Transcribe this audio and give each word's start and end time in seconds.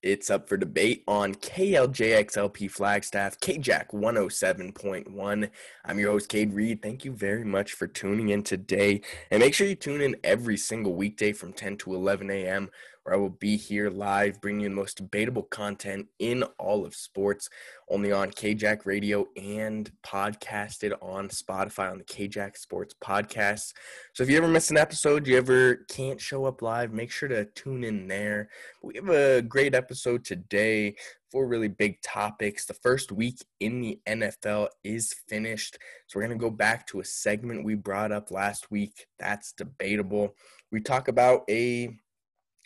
It's 0.00 0.30
up 0.30 0.48
for 0.48 0.56
debate 0.56 1.02
on 1.08 1.34
KLJXLP 1.34 2.70
Flagstaff, 2.70 3.40
KJAC 3.40 3.88
107.1. 3.92 5.50
I'm 5.84 5.98
your 5.98 6.12
host, 6.12 6.28
Cade 6.28 6.54
Reed. 6.54 6.80
Thank 6.80 7.04
you 7.04 7.10
very 7.10 7.44
much 7.44 7.72
for 7.72 7.88
tuning 7.88 8.28
in 8.28 8.44
today. 8.44 9.00
And 9.32 9.40
make 9.40 9.54
sure 9.54 9.66
you 9.66 9.74
tune 9.74 10.00
in 10.00 10.14
every 10.22 10.56
single 10.56 10.94
weekday 10.94 11.32
from 11.32 11.52
10 11.52 11.78
to 11.78 11.96
11 11.96 12.30
a.m 12.30 12.70
where 13.08 13.16
I 13.16 13.20
will 13.20 13.30
be 13.30 13.56
here 13.56 13.88
live 13.88 14.38
bringing 14.42 14.60
you 14.60 14.68
the 14.68 14.74
most 14.74 14.98
debatable 14.98 15.44
content 15.44 16.08
in 16.18 16.42
all 16.58 16.84
of 16.84 16.94
sports, 16.94 17.48
only 17.88 18.12
on 18.12 18.30
KJack 18.30 18.84
Radio 18.84 19.26
and 19.34 19.90
podcasted 20.04 20.92
on 21.00 21.28
Spotify 21.28 21.90
on 21.90 21.98
the 21.98 22.04
KJack 22.04 22.58
Sports 22.58 22.94
Podcast. 23.02 23.72
So 24.12 24.22
if 24.22 24.28
you 24.28 24.36
ever 24.36 24.46
miss 24.46 24.70
an 24.70 24.76
episode, 24.76 25.26
you 25.26 25.38
ever 25.38 25.86
can't 25.88 26.20
show 26.20 26.44
up 26.44 26.60
live, 26.60 26.92
make 26.92 27.10
sure 27.10 27.30
to 27.30 27.46
tune 27.46 27.82
in 27.82 28.08
there. 28.08 28.50
We 28.82 28.96
have 28.96 29.08
a 29.08 29.40
great 29.40 29.74
episode 29.74 30.26
today. 30.26 30.96
Four 31.32 31.46
really 31.46 31.68
big 31.68 32.02
topics. 32.02 32.66
The 32.66 32.74
first 32.74 33.10
week 33.10 33.42
in 33.60 33.80
the 33.80 33.98
NFL 34.06 34.68
is 34.84 35.14
finished. 35.28 35.78
So 36.08 36.18
we're 36.18 36.26
going 36.26 36.38
to 36.38 36.42
go 36.44 36.50
back 36.50 36.86
to 36.88 37.00
a 37.00 37.04
segment 37.04 37.64
we 37.64 37.74
brought 37.74 38.12
up 38.12 38.30
last 38.30 38.70
week. 38.70 39.06
That's 39.18 39.52
debatable. 39.52 40.34
We 40.70 40.82
talk 40.82 41.08
about 41.08 41.44
a 41.48 41.96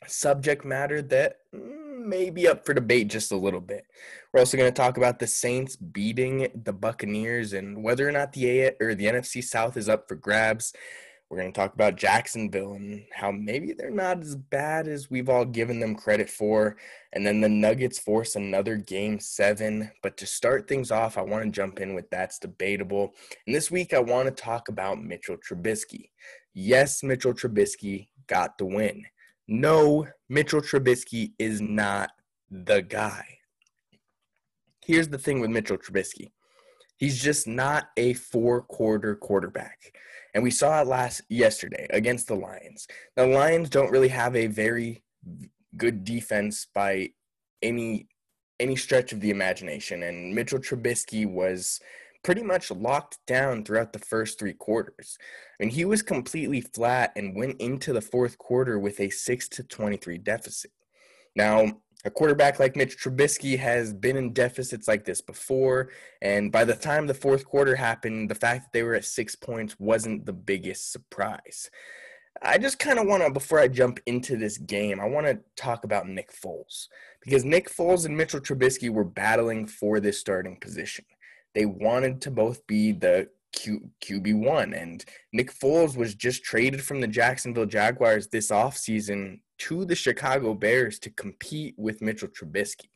subject 0.06 0.65
matter 0.65 1.02
that 1.02 1.38
mm, 1.55 2.05
may 2.05 2.30
be 2.30 2.48
up 2.48 2.65
for 2.65 2.74
debate 2.74 3.09
just 3.09 3.33
a 3.33 3.37
little 3.37 3.61
bit. 3.61 3.87
We're 4.33 4.41
also 4.41 4.56
going 4.56 4.73
to 4.73 4.77
talk 4.77 4.97
about 4.97 5.19
the 5.19 5.27
Saints 5.27 5.77
beating 5.77 6.48
the 6.65 6.73
Buccaneers 6.73 7.52
and 7.52 7.83
whether 7.83 8.09
or 8.09 8.12
not 8.12 8.33
the 8.33 8.61
A 8.61 8.77
or 8.80 8.95
the 8.95 9.06
NFC 9.06 9.42
South 9.42 9.77
is 9.77 9.88
up 9.88 10.09
for 10.09 10.16
grabs. 10.16 10.73
We're 11.28 11.38
going 11.38 11.52
to 11.52 11.59
talk 11.59 11.73
about 11.73 11.97
Jacksonville 11.97 12.75
and 12.75 13.06
how 13.11 13.30
maybe 13.30 13.73
they're 13.73 13.91
not 13.91 14.20
as 14.20 14.37
bad 14.37 14.87
as 14.87 15.11
we've 15.11 15.30
all 15.30 15.47
given 15.47 15.80
them 15.80 15.95
credit 15.95 16.28
for. 16.28 16.77
And 17.14 17.27
then 17.27 17.41
the 17.41 17.48
Nuggets 17.48 17.98
force 17.98 18.37
another 18.37 18.77
game 18.77 19.19
seven. 19.19 19.91
But 20.03 20.19
to 20.19 20.27
start 20.27 20.69
things 20.69 20.91
off, 20.91 21.16
I 21.16 21.22
want 21.22 21.44
to 21.44 21.50
jump 21.50 21.81
in 21.81 21.94
with 21.94 22.11
that's 22.11 22.39
debatable. 22.39 23.14
And 23.47 23.56
this 23.56 23.70
week, 23.70 23.94
I 23.94 23.98
want 23.98 24.28
to 24.28 24.42
talk 24.42 24.69
about 24.69 25.03
Mitchell 25.03 25.39
Trubisky. 25.39 26.11
Yes, 26.53 27.03
Mitchell 27.03 27.33
Trubisky 27.33 28.09
got 28.27 28.59
the 28.59 28.66
win 28.66 29.03
no, 29.48 30.06
Mitchell 30.28 30.60
Trubisky 30.60 31.32
is 31.38 31.60
not 31.60 32.10
the 32.50 32.82
guy. 32.82 33.24
Here's 34.84 35.08
the 35.08 35.18
thing 35.18 35.40
with 35.40 35.50
Mitchell 35.50 35.78
Trubisky 35.78 36.30
he's 37.02 37.20
just 37.20 37.48
not 37.48 37.88
a 37.96 38.12
four 38.14 38.62
quarter 38.62 39.16
quarterback. 39.16 39.92
And 40.34 40.44
we 40.44 40.52
saw 40.52 40.80
it 40.80 40.86
last 40.86 41.22
yesterday 41.28 41.88
against 41.90 42.28
the 42.28 42.36
Lions. 42.36 42.86
The 43.16 43.26
Lions 43.26 43.68
don't 43.68 43.90
really 43.90 44.08
have 44.08 44.36
a 44.36 44.46
very 44.46 45.02
good 45.76 46.04
defense 46.04 46.68
by 46.72 47.10
any 47.60 48.06
any 48.60 48.76
stretch 48.76 49.12
of 49.12 49.20
the 49.20 49.30
imagination 49.30 50.04
and 50.04 50.32
Mitchell 50.32 50.60
Trubisky 50.60 51.26
was 51.26 51.80
pretty 52.23 52.42
much 52.42 52.70
locked 52.70 53.19
down 53.27 53.65
throughout 53.65 53.92
the 53.92 53.98
first 53.98 54.39
three 54.39 54.53
quarters. 54.53 55.19
Mean, 55.59 55.70
he 55.70 55.84
was 55.84 56.03
completely 56.03 56.61
flat 56.61 57.12
and 57.17 57.37
went 57.37 57.61
into 57.61 57.92
the 57.92 58.01
fourth 58.01 58.39
quarter 58.39 58.78
with 58.78 59.01
a 59.01 59.11
6 59.11 59.48
to 59.51 59.62
23 59.62 60.19
deficit. 60.19 60.70
Now, 61.34 61.81
a 62.05 62.11
quarterback 62.11 62.59
like 62.59 62.77
Mitch 62.77 62.98
Trubisky 62.98 63.59
has 63.59 63.93
been 63.93 64.17
in 64.17 64.33
deficits 64.33 64.89
like 64.89 65.05
this 65.05 65.20
before, 65.20 65.91
and 66.20 66.50
by 66.50 66.65
the 66.65 66.75
time 66.75 67.06
the 67.06 67.15
fourth 67.15 67.45
quarter 67.45 67.77
happened, 67.77 68.28
the 68.28 68.34
fact 68.34 68.65
that 68.65 68.73
they 68.73 68.83
were 68.83 68.95
at 68.95 69.05
six 69.05 69.37
points 69.37 69.78
wasn't 69.78 70.27
the 70.27 70.33
biggest 70.33 70.91
surprise. 70.91 71.70
I 72.43 72.59
just 72.59 72.81
kind 72.81 72.98
of 72.98 73.06
want 73.06 73.23
to, 73.23 73.31
before 73.31 73.61
I 73.61 73.69
jump 73.69 74.00
into 74.06 74.37
this 74.37 74.59
game, 74.59 74.98
I 74.98 75.05
want 75.05 75.27
to 75.27 75.39
talk 75.55 75.84
about 75.84 76.09
Nick 76.09 76.33
Foles 76.33 76.89
because 77.23 77.45
Nick 77.45 77.70
Foles 77.70 78.05
and 78.05 78.17
Mitchell 78.17 78.41
Trubisky 78.41 78.91
were 78.91 79.05
battling 79.05 79.67
for 79.67 80.00
this 80.00 80.19
starting 80.19 80.59
position 80.59 81.05
they 81.55 81.67
wanted 81.67 82.20
to 82.22 82.31
both 82.31 82.67
be 82.67 82.92
the 82.92 83.28
Q, 83.53 83.91
QB1. 84.03 84.81
And 84.81 85.04
Nick 85.32 85.53
Foles 85.53 85.97
was 85.97 86.15
just 86.15 86.43
traded 86.43 86.82
from 86.82 87.00
the 87.00 87.06
Jacksonville 87.06 87.66
Jaguars 87.66 88.28
this 88.28 88.50
offseason 88.50 89.41
to 89.59 89.84
the 89.84 89.94
Chicago 89.94 90.54
Bears 90.54 90.99
to 91.00 91.10
compete 91.10 91.75
with 91.76 92.03
Mitchell 92.03 92.28
Trubisky. 92.28 92.88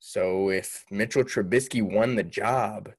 So 0.00 0.50
if 0.50 0.84
Mitchell 0.90 1.24
Trubisky 1.24 1.82
won 1.82 2.16
the 2.16 2.22
job, 2.22 2.90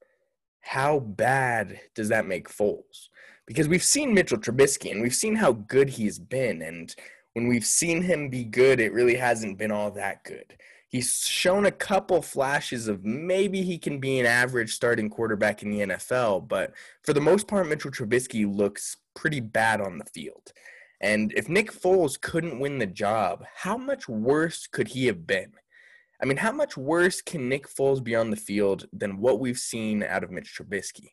how 0.61 0.99
bad 0.99 1.79
does 1.95 2.09
that 2.09 2.27
make 2.27 2.49
Foles? 2.49 3.09
Because 3.45 3.67
we've 3.67 3.83
seen 3.83 4.13
Mitchell 4.13 4.37
Trubisky 4.37 4.91
and 4.91 5.01
we've 5.01 5.15
seen 5.15 5.35
how 5.35 5.53
good 5.53 5.89
he's 5.89 6.19
been. 6.19 6.61
And 6.61 6.93
when 7.33 7.47
we've 7.47 7.65
seen 7.65 8.01
him 8.01 8.29
be 8.29 8.43
good, 8.43 8.79
it 8.79 8.93
really 8.93 9.15
hasn't 9.15 9.57
been 9.57 9.71
all 9.71 9.91
that 9.91 10.23
good. 10.23 10.57
He's 10.89 11.19
shown 11.19 11.65
a 11.65 11.71
couple 11.71 12.21
flashes 12.21 12.87
of 12.87 13.03
maybe 13.03 13.61
he 13.61 13.77
can 13.77 13.99
be 13.99 14.19
an 14.19 14.25
average 14.25 14.73
starting 14.73 15.09
quarterback 15.09 15.61
in 15.61 15.69
the 15.69 15.81
NFL, 15.81 16.47
but 16.47 16.73
for 17.03 17.11
the 17.11 17.19
most 17.19 17.47
part, 17.47 17.67
Mitchell 17.67 17.91
Trubisky 17.91 18.51
looks 18.51 18.95
pretty 19.13 19.41
bad 19.41 19.81
on 19.81 19.97
the 19.97 20.05
field. 20.05 20.53
And 21.01 21.33
if 21.35 21.49
Nick 21.49 21.71
Foles 21.71 22.19
couldn't 22.19 22.59
win 22.59 22.79
the 22.79 22.87
job, 22.87 23.45
how 23.55 23.77
much 23.77 24.07
worse 24.07 24.65
could 24.65 24.87
he 24.87 25.07
have 25.07 25.27
been? 25.27 25.51
I 26.21 26.25
mean, 26.25 26.37
how 26.37 26.51
much 26.51 26.77
worse 26.77 27.21
can 27.21 27.47
Nick 27.47 27.67
Foles 27.67 28.03
be 28.03 28.15
on 28.15 28.31
the 28.31 28.37
field 28.37 28.87
than 28.91 29.19
what 29.19 29.39
we've 29.39 29.59
seen 29.59 30.01
out 30.01 30.23
of 30.23 30.31
Mitch 30.31 30.57
Trubisky? 30.57 31.11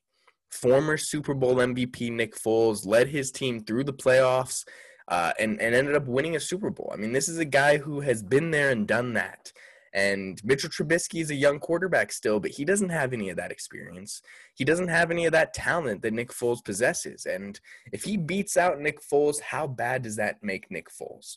Former 0.51 0.97
Super 0.97 1.35
Bowl 1.35 1.57
MVP 1.57 2.13
Nick 2.13 2.37
Foles 2.37 2.87
led 2.87 3.09
his 3.09 3.31
team 3.31 3.65
through 3.65 3.85
the 3.85 3.93
playoffs 3.93 4.65
uh, 5.09 5.33
and, 5.39 5.61
and 5.61 5.75
ended 5.75 5.95
up 5.95 6.07
winning 6.07 6.37
a 6.37 6.41
Super 6.41 6.71
Bowl. 6.71 6.91
I 6.93 6.97
mean, 6.97 7.13
this 7.13 7.29
is 7.29 7.39
a 7.39 7.45
guy 7.45 7.77
who 7.77 8.01
has 8.01 8.23
been 8.23 8.51
there 8.51 8.71
and 8.71 8.87
done 8.87 9.13
that. 9.15 9.53
And 9.95 10.43
Mitchell 10.45 10.71
Trubisky 10.71 11.21
is 11.21 11.31
a 11.31 11.37
young 11.37 11.61
quarterback 11.61 12.11
still, 12.11 12.41
but 12.41 12.51
he 12.51 12.65
doesn't 12.65 12.89
have 12.89 13.13
any 13.13 13.31
of 13.31 13.37
that 13.37 13.53
experience. 13.53 14.23
He 14.55 14.65
doesn't 14.65 14.89
have 14.89 15.13
any 15.13 15.25
of 15.25 15.33
that 15.33 15.55
talent 15.55 16.03
that 16.03 16.13
Nick 16.13 16.31
Foles 16.31 16.65
possesses. 16.65 17.27
And 17.27 17.61
if 17.93 18.03
he 18.03 18.17
beats 18.17 18.57
out 18.57 18.81
Nick 18.81 19.01
Foles, 19.01 19.41
how 19.41 19.69
bad 19.69 20.03
does 20.03 20.17
that 20.17 20.43
make 20.43 20.69
Nick 20.69 20.89
Foles? 20.91 21.37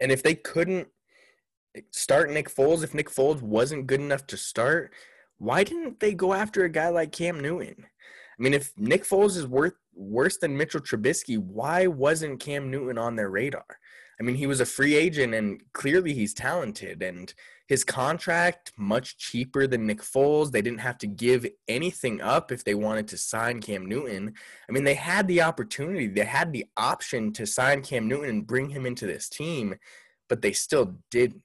And 0.00 0.10
if 0.10 0.24
they 0.24 0.34
couldn't 0.34 0.88
start 1.92 2.30
Nick 2.30 2.52
Foles, 2.52 2.82
if 2.82 2.94
Nick 2.94 3.08
Foles 3.08 3.40
wasn't 3.40 3.86
good 3.86 4.00
enough 4.00 4.26
to 4.26 4.36
start, 4.36 4.92
why 5.38 5.62
didn't 5.62 6.00
they 6.00 6.14
go 6.14 6.32
after 6.34 6.64
a 6.64 6.68
guy 6.68 6.88
like 6.88 7.12
Cam 7.12 7.38
Newton? 7.38 7.76
I 7.78 8.42
mean, 8.42 8.54
if 8.54 8.72
Nick 8.76 9.04
Foles 9.04 9.36
is 9.36 9.46
worth 9.46 9.74
worse 9.94 10.36
than 10.38 10.56
Mitchell 10.56 10.80
Trubisky, 10.80 11.38
why 11.38 11.86
wasn't 11.86 12.40
Cam 12.40 12.72
Newton 12.72 12.98
on 12.98 13.14
their 13.14 13.30
radar? 13.30 13.66
I 14.20 14.24
mean, 14.24 14.36
he 14.36 14.46
was 14.46 14.60
a 14.60 14.66
free 14.66 14.94
agent 14.94 15.34
and 15.34 15.60
clearly 15.72 16.14
he's 16.14 16.34
talented 16.34 17.02
and 17.02 17.32
his 17.68 17.84
contract 17.84 18.72
much 18.76 19.16
cheaper 19.16 19.66
than 19.66 19.86
Nick 19.86 20.02
Foles. 20.02 20.50
They 20.50 20.62
didn't 20.62 20.80
have 20.80 20.98
to 20.98 21.06
give 21.06 21.46
anything 21.68 22.20
up 22.20 22.52
if 22.52 22.64
they 22.64 22.74
wanted 22.74 23.08
to 23.08 23.18
sign 23.18 23.60
Cam 23.60 23.86
Newton. 23.86 24.34
I 24.68 24.72
mean, 24.72 24.84
they 24.84 24.94
had 24.94 25.28
the 25.28 25.42
opportunity, 25.42 26.06
they 26.06 26.24
had 26.24 26.52
the 26.52 26.66
option 26.76 27.32
to 27.34 27.46
sign 27.46 27.82
Cam 27.82 28.08
Newton 28.08 28.28
and 28.28 28.46
bring 28.46 28.70
him 28.70 28.86
into 28.86 29.06
this 29.06 29.28
team, 29.28 29.76
but 30.28 30.42
they 30.42 30.52
still 30.52 30.96
didn't. 31.10 31.42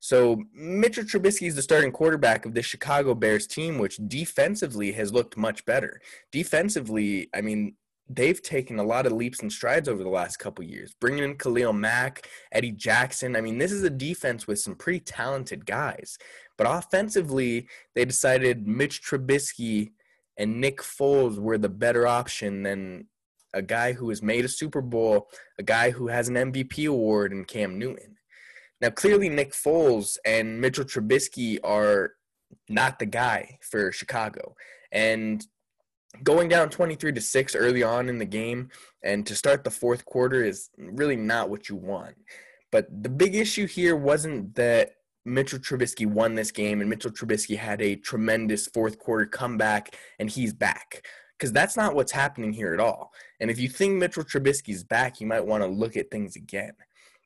So 0.00 0.42
Mitchell 0.54 1.04
Trubisky 1.04 1.46
is 1.46 1.54
the 1.54 1.62
starting 1.62 1.92
quarterback 1.92 2.46
of 2.46 2.54
the 2.54 2.62
Chicago 2.62 3.14
Bears 3.14 3.46
team, 3.46 3.78
which 3.78 4.00
defensively 4.08 4.92
has 4.92 5.12
looked 5.12 5.36
much 5.36 5.66
better. 5.66 6.00
Defensively, 6.32 7.28
I 7.34 7.42
mean, 7.42 7.74
they've 8.12 8.42
taken 8.42 8.78
a 8.78 8.84
lot 8.84 9.06
of 9.06 9.12
leaps 9.12 9.40
and 9.40 9.52
strides 9.52 9.88
over 9.88 10.02
the 10.02 10.08
last 10.08 10.38
couple 10.38 10.64
years. 10.64 10.94
Bringing 11.00 11.22
in 11.22 11.36
Khalil 11.36 11.72
Mack, 11.72 12.28
Eddie 12.50 12.72
Jackson. 12.72 13.36
I 13.36 13.40
mean, 13.40 13.58
this 13.58 13.70
is 13.70 13.84
a 13.84 13.90
defense 13.90 14.46
with 14.46 14.58
some 14.58 14.74
pretty 14.74 15.00
talented 15.00 15.64
guys. 15.64 16.18
But 16.58 16.66
offensively, 16.68 17.68
they 17.94 18.04
decided 18.04 18.66
Mitch 18.66 19.02
Trubisky 19.02 19.92
and 20.36 20.60
Nick 20.60 20.78
Foles 20.78 21.38
were 21.38 21.58
the 21.58 21.68
better 21.68 22.06
option 22.06 22.64
than 22.64 23.06
a 23.54 23.62
guy 23.62 23.92
who 23.92 24.08
has 24.08 24.22
made 24.22 24.44
a 24.44 24.48
Super 24.48 24.80
Bowl, 24.80 25.28
a 25.58 25.62
guy 25.62 25.90
who 25.90 26.08
has 26.08 26.28
an 26.28 26.34
MVP 26.34 26.88
award, 26.88 27.32
and 27.32 27.46
Cam 27.46 27.78
Newton. 27.78 28.16
Now, 28.80 28.90
clearly, 28.90 29.28
Nick 29.28 29.52
Foles 29.52 30.16
and 30.24 30.60
Mitchell 30.60 30.84
Trubisky 30.84 31.58
are 31.62 32.14
not 32.68 32.98
the 32.98 33.06
guy 33.06 33.58
for 33.62 33.92
Chicago. 33.92 34.54
And 34.90 35.44
going 36.22 36.48
down 36.48 36.70
23 36.70 37.12
to 37.12 37.20
6 37.20 37.54
early 37.54 37.82
on 37.82 38.08
in 38.08 38.18
the 38.18 38.24
game 38.24 38.70
and 39.02 39.26
to 39.26 39.34
start 39.34 39.64
the 39.64 39.70
fourth 39.70 40.04
quarter 40.04 40.44
is 40.44 40.70
really 40.76 41.16
not 41.16 41.50
what 41.50 41.68
you 41.68 41.76
want. 41.76 42.16
But 42.72 42.86
the 43.02 43.08
big 43.08 43.34
issue 43.34 43.66
here 43.66 43.96
wasn't 43.96 44.54
that 44.56 44.92
Mitchell 45.24 45.58
Trubisky 45.58 46.06
won 46.06 46.34
this 46.34 46.50
game 46.50 46.80
and 46.80 46.88
Mitchell 46.88 47.10
Trubisky 47.10 47.56
had 47.56 47.80
a 47.82 47.96
tremendous 47.96 48.66
fourth 48.66 48.98
quarter 48.98 49.26
comeback 49.26 49.96
and 50.18 50.30
he's 50.30 50.52
back. 50.52 51.06
Because 51.38 51.52
that's 51.52 51.76
not 51.76 51.94
what's 51.94 52.12
happening 52.12 52.52
here 52.52 52.74
at 52.74 52.80
all. 52.80 53.12
And 53.40 53.50
if 53.50 53.58
you 53.58 53.70
think 53.70 53.94
Mitchell 53.94 54.24
Trubisky's 54.24 54.84
back, 54.84 55.20
you 55.20 55.26
might 55.26 55.46
want 55.46 55.62
to 55.62 55.68
look 55.68 55.96
at 55.96 56.10
things 56.10 56.36
again. 56.36 56.72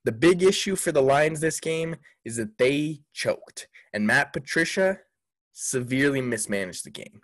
The 0.04 0.12
big 0.12 0.42
issue 0.42 0.76
for 0.76 0.92
the 0.92 1.02
Lions 1.02 1.40
this 1.40 1.58
game 1.58 1.96
is 2.25 2.36
that 2.36 2.58
they 2.58 3.00
choked, 3.12 3.69
and 3.92 4.06
Matt 4.06 4.32
Patricia 4.32 4.98
severely 5.52 6.20
mismanaged 6.20 6.84
the 6.84 6.90
game. 6.90 7.22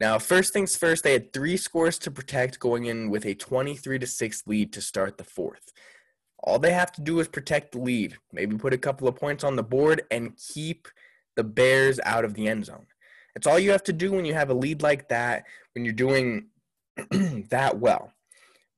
Now, 0.00 0.18
first 0.18 0.52
things 0.52 0.76
first, 0.76 1.02
they 1.02 1.12
had 1.12 1.32
three 1.32 1.56
scores 1.56 1.98
to 2.00 2.10
protect 2.10 2.60
going 2.60 2.86
in 2.86 3.10
with 3.10 3.26
a 3.26 3.34
23 3.34 3.98
to 3.98 4.06
6 4.06 4.42
lead 4.46 4.72
to 4.72 4.80
start 4.80 5.18
the 5.18 5.24
fourth. 5.24 5.72
All 6.40 6.58
they 6.58 6.72
have 6.72 6.92
to 6.92 7.00
do 7.00 7.18
is 7.18 7.26
protect 7.26 7.72
the 7.72 7.80
lead, 7.80 8.16
maybe 8.32 8.56
put 8.56 8.72
a 8.72 8.78
couple 8.78 9.08
of 9.08 9.16
points 9.16 9.42
on 9.42 9.56
the 9.56 9.62
board, 9.64 10.02
and 10.10 10.36
keep 10.36 10.86
the 11.34 11.42
Bears 11.42 11.98
out 12.04 12.24
of 12.24 12.34
the 12.34 12.46
end 12.46 12.66
zone. 12.66 12.86
It's 13.34 13.46
all 13.46 13.58
you 13.58 13.72
have 13.72 13.82
to 13.84 13.92
do 13.92 14.12
when 14.12 14.24
you 14.24 14.34
have 14.34 14.50
a 14.50 14.54
lead 14.54 14.82
like 14.82 15.08
that, 15.08 15.44
when 15.74 15.84
you're 15.84 15.94
doing 15.94 16.46
that 17.50 17.78
well. 17.78 18.12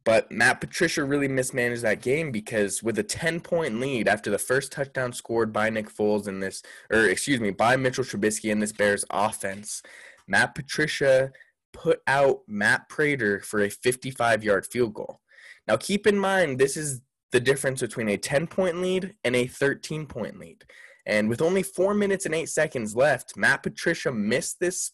But 0.04 0.32
Matt 0.32 0.60
Patricia 0.60 1.04
really 1.04 1.28
mismanaged 1.28 1.82
that 1.82 2.00
game 2.00 2.32
because 2.32 2.82
with 2.82 2.98
a 2.98 3.02
10 3.02 3.40
point 3.40 3.80
lead 3.80 4.08
after 4.08 4.30
the 4.30 4.38
first 4.38 4.72
touchdown 4.72 5.12
scored 5.12 5.52
by 5.52 5.68
Nick 5.68 5.94
Foles 5.94 6.26
in 6.26 6.40
this, 6.40 6.62
or 6.90 7.04
excuse 7.04 7.40
me, 7.40 7.50
by 7.50 7.76
Mitchell 7.76 8.04
Trubisky 8.04 8.50
in 8.50 8.60
this 8.60 8.72
Bears 8.72 9.04
offense, 9.10 9.82
Matt 10.30 10.54
Patricia 10.54 11.32
put 11.72 12.00
out 12.06 12.40
Matt 12.46 12.88
Prater 12.88 13.40
for 13.40 13.60
a 13.60 13.68
55 13.68 14.42
yard 14.42 14.66
field 14.66 14.94
goal. 14.94 15.20
Now, 15.68 15.76
keep 15.76 16.06
in 16.06 16.18
mind, 16.18 16.58
this 16.58 16.76
is 16.76 17.02
the 17.32 17.40
difference 17.40 17.80
between 17.80 18.08
a 18.08 18.16
10 18.16 18.46
point 18.46 18.80
lead 18.80 19.14
and 19.24 19.36
a 19.36 19.46
13 19.46 20.06
point 20.06 20.38
lead. 20.38 20.64
And 21.06 21.28
with 21.28 21.42
only 21.42 21.62
four 21.62 21.94
minutes 21.94 22.26
and 22.26 22.34
eight 22.34 22.48
seconds 22.48 22.94
left, 22.94 23.36
Matt 23.36 23.62
Patricia 23.62 24.12
missed 24.12 24.60
this 24.60 24.92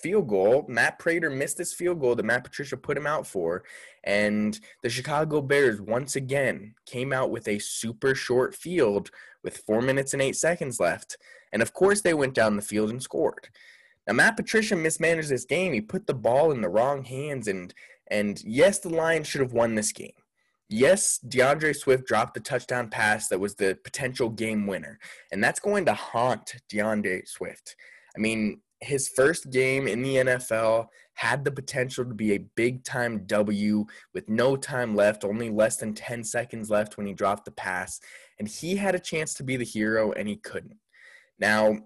field 0.00 0.28
goal. 0.28 0.64
Matt 0.68 0.98
Prater 0.98 1.30
missed 1.30 1.56
this 1.56 1.72
field 1.72 2.00
goal 2.00 2.14
that 2.14 2.24
Matt 2.24 2.44
Patricia 2.44 2.76
put 2.76 2.96
him 2.96 3.06
out 3.06 3.26
for. 3.26 3.64
And 4.04 4.58
the 4.82 4.90
Chicago 4.90 5.40
Bears 5.40 5.80
once 5.80 6.14
again 6.14 6.74
came 6.86 7.12
out 7.12 7.30
with 7.30 7.48
a 7.48 7.58
super 7.58 8.14
short 8.14 8.54
field 8.54 9.10
with 9.42 9.62
four 9.66 9.80
minutes 9.80 10.12
and 10.12 10.22
eight 10.22 10.36
seconds 10.36 10.78
left. 10.78 11.16
And 11.52 11.62
of 11.62 11.72
course, 11.72 12.00
they 12.00 12.14
went 12.14 12.34
down 12.34 12.56
the 12.56 12.62
field 12.62 12.90
and 12.90 13.02
scored. 13.02 13.48
Now, 14.06 14.14
Matt 14.14 14.36
Patricia 14.36 14.76
mismanaged 14.76 15.30
this 15.30 15.44
game. 15.44 15.72
He 15.72 15.80
put 15.80 16.06
the 16.06 16.14
ball 16.14 16.50
in 16.50 16.60
the 16.60 16.68
wrong 16.68 17.04
hands. 17.04 17.48
And, 17.48 17.72
and 18.10 18.42
yes, 18.44 18.80
the 18.80 18.90
Lions 18.90 19.26
should 19.26 19.40
have 19.40 19.52
won 19.52 19.74
this 19.74 19.92
game. 19.92 20.12
Yes, 20.68 21.20
DeAndre 21.26 21.76
Swift 21.76 22.06
dropped 22.06 22.34
the 22.34 22.40
touchdown 22.40 22.88
pass 22.88 23.28
that 23.28 23.40
was 23.40 23.54
the 23.54 23.78
potential 23.84 24.28
game 24.28 24.66
winner. 24.66 24.98
And 25.30 25.42
that's 25.42 25.60
going 25.60 25.84
to 25.86 25.94
haunt 25.94 26.54
DeAndre 26.70 27.28
Swift. 27.28 27.76
I 28.16 28.20
mean, 28.20 28.60
his 28.80 29.08
first 29.08 29.50
game 29.50 29.86
in 29.88 30.02
the 30.02 30.16
NFL 30.16 30.86
had 31.14 31.44
the 31.44 31.50
potential 31.50 32.04
to 32.04 32.14
be 32.14 32.34
a 32.34 32.46
big 32.56 32.84
time 32.84 33.24
W 33.26 33.86
with 34.12 34.28
no 34.28 34.56
time 34.56 34.94
left, 34.94 35.24
only 35.24 35.48
less 35.48 35.76
than 35.76 35.94
10 35.94 36.24
seconds 36.24 36.70
left 36.70 36.96
when 36.96 37.06
he 37.06 37.12
dropped 37.12 37.44
the 37.44 37.50
pass. 37.52 38.00
And 38.38 38.48
he 38.48 38.76
had 38.76 38.94
a 38.94 39.00
chance 39.00 39.34
to 39.34 39.44
be 39.44 39.56
the 39.56 39.64
hero 39.64 40.12
and 40.12 40.28
he 40.28 40.36
couldn't. 40.36 40.78
Now, 41.38 41.78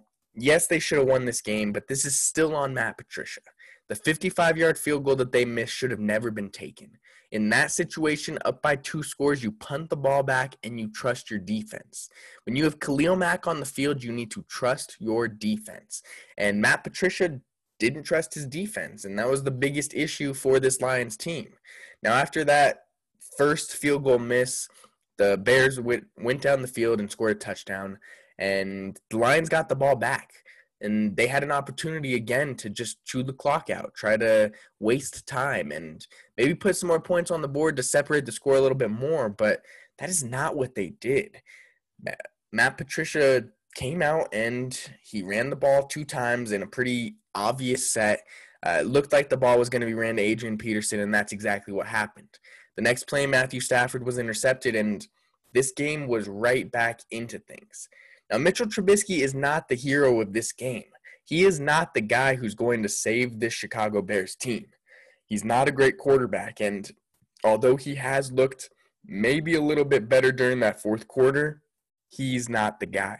yes, 0.43 0.67
they 0.67 0.79
should 0.79 0.99
have 0.99 1.09
won 1.09 1.25
this 1.25 1.41
game, 1.41 1.73
but 1.73 1.89
this 1.89 2.05
is 2.05 2.19
still 2.19 2.55
on 2.55 2.75
Matt 2.75 2.99
Patricia. 2.99 3.41
The 3.89 3.95
55 3.95 4.59
yard 4.59 4.79
field 4.79 5.05
goal 5.05 5.17
that 5.17 5.33
they 5.33 5.45
missed 5.45 5.73
should 5.73 5.91
have 5.91 6.01
never 6.01 6.31
been 6.31 6.51
taken. 6.51 6.99
In 7.31 7.51
that 7.51 7.71
situation, 7.71 8.39
up 8.45 8.63
by 8.63 8.77
two 8.77 9.03
scores, 9.03 9.43
you 9.43 9.53
punt 9.53 9.91
the 9.91 9.97
ball 9.97 10.23
back 10.23 10.57
and 10.63 10.81
you 10.81 10.91
trust 10.91 11.31
your 11.31 11.39
defense. 11.39 12.09
When 12.45 12.57
you 12.57 12.65
have 12.65 12.81
Khalil 12.81 13.17
Mack 13.17 13.47
on 13.47 13.61
the 13.61 13.67
field, 13.67 14.03
you 14.03 14.13
need 14.13 14.31
to 14.31 14.45
trust 14.49 14.97
your 14.99 15.29
defense. 15.29 16.03
And 16.39 16.61
Matt 16.61 16.85
Patricia 16.85 17.41
didn't 17.79 18.05
trust 18.05 18.35
his 18.35 18.47
defense, 18.47 19.05
and 19.05 19.19
that 19.19 19.29
was 19.29 19.43
the 19.43 19.51
biggest 19.51 19.95
issue 19.95 20.35
for 20.35 20.59
this 20.59 20.81
Lions 20.81 21.17
team. 21.17 21.49
Now, 22.03 22.15
after 22.15 22.45
that 22.45 22.85
first 23.37 23.73
field 23.73 24.05
goal 24.05 24.19
miss, 24.19 24.69
the 25.19 25.37
Bears 25.37 25.79
went, 25.81 26.05
went 26.17 26.43
down 26.43 26.63
the 26.63 26.69
field 26.69 26.99
and 26.99 27.11
scored 27.11 27.37
a 27.37 27.39
touchdown, 27.39 27.99
and 28.39 28.99
the 29.11 29.19
Lions 29.19 29.49
got 29.49 29.69
the 29.69 29.77
ball 29.77 29.97
back 29.97 30.33
and 30.81 31.17
they 31.17 31.27
had 31.27 31.43
an 31.43 31.51
opportunity 31.51 32.15
again 32.15 32.55
to 32.55 32.71
just 32.71 33.05
chew 33.05 33.23
the 33.23 33.33
clock 33.33 33.69
out, 33.71 33.95
try 33.95 34.17
to 34.17 34.53
waste 34.79 35.27
time, 35.27 35.73
and 35.73 36.07
maybe 36.37 36.55
put 36.55 36.77
some 36.77 36.89
more 36.89 37.01
points 37.01 37.31
on 37.31 37.43
the 37.43 37.49
board 37.49 37.77
to 37.77 37.83
separate 37.83 38.27
the 38.27 38.33
score 38.33 38.57
a 38.57 38.61
little 38.61 38.79
bit 38.79 38.91
more. 38.91 39.29
But 39.29 39.63
that 39.99 40.09
is 40.09 40.23
not 40.23 40.57
what 40.57 40.75
they 40.75 40.91
did. 40.91 41.43
Matt 42.53 42.79
Patricia 42.79 43.45
came 43.75 44.03
out 44.03 44.29
and 44.33 44.79
he 45.03 45.23
ran 45.23 45.51
the 45.51 45.57
ball 45.57 45.87
two 45.87 46.05
times 46.05 46.53
in 46.53 46.63
a 46.63 46.67
pretty 46.67 47.17
obvious 47.35 47.91
set. 47.91 48.23
Uh, 48.65 48.79
it 48.81 48.87
looked 48.87 49.13
like 49.13 49.29
the 49.29 49.37
ball 49.37 49.59
was 49.59 49.69
going 49.69 49.81
to 49.81 49.87
be 49.87 49.95
ran 49.95 50.17
to 50.17 50.23
Adrian 50.23 50.59
Peterson, 50.59 51.01
and 51.01 51.15
that's 51.15 51.33
exactly 51.33 51.73
what 51.73 51.87
happened. 51.87 52.39
The 52.77 52.83
next 52.83 53.09
play, 53.09 53.27
Matthew 53.27 53.61
Stafford 53.61 54.05
was 54.05 54.19
intercepted, 54.19 54.75
and 54.75 55.07
this 55.53 55.73
game 55.73 56.07
was 56.07 56.29
right 56.29 56.71
back 56.71 57.01
into 57.11 57.39
things. 57.39 57.89
Now, 58.31 58.39
Mitchell 58.39 58.67
Trubisky 58.67 59.21
is 59.21 59.35
not 59.35 59.69
the 59.69 59.75
hero 59.75 60.21
of 60.21 60.33
this 60.33 60.53
game. 60.53 60.85
He 61.25 61.45
is 61.45 61.61
not 61.61 61.95
the 61.95 62.01
guy 62.01 62.35
who's 62.35 62.55
going 62.55 62.83
to 62.83 62.89
save 62.89 63.39
this 63.41 63.53
Chicago 63.53 64.03
Bears 64.03 64.35
team. 64.35 64.67
He's 65.27 65.45
not 65.45 65.69
a 65.69 65.73
great 65.73 65.99
quarterback. 65.99 66.61
And 66.61 66.91
although 67.45 67.77
he 67.77 67.95
has 67.97 68.33
looked 68.33 68.71
maybe 69.07 69.55
a 69.55 69.61
little 69.61 69.85
bit 69.85 70.09
better 70.09 70.33
during 70.33 70.61
that 70.61 70.83
fourth 70.83 71.07
quarter, 71.07 71.63
he's 72.09 72.49
not 72.49 72.81
the 72.81 72.87
guy. 72.87 73.19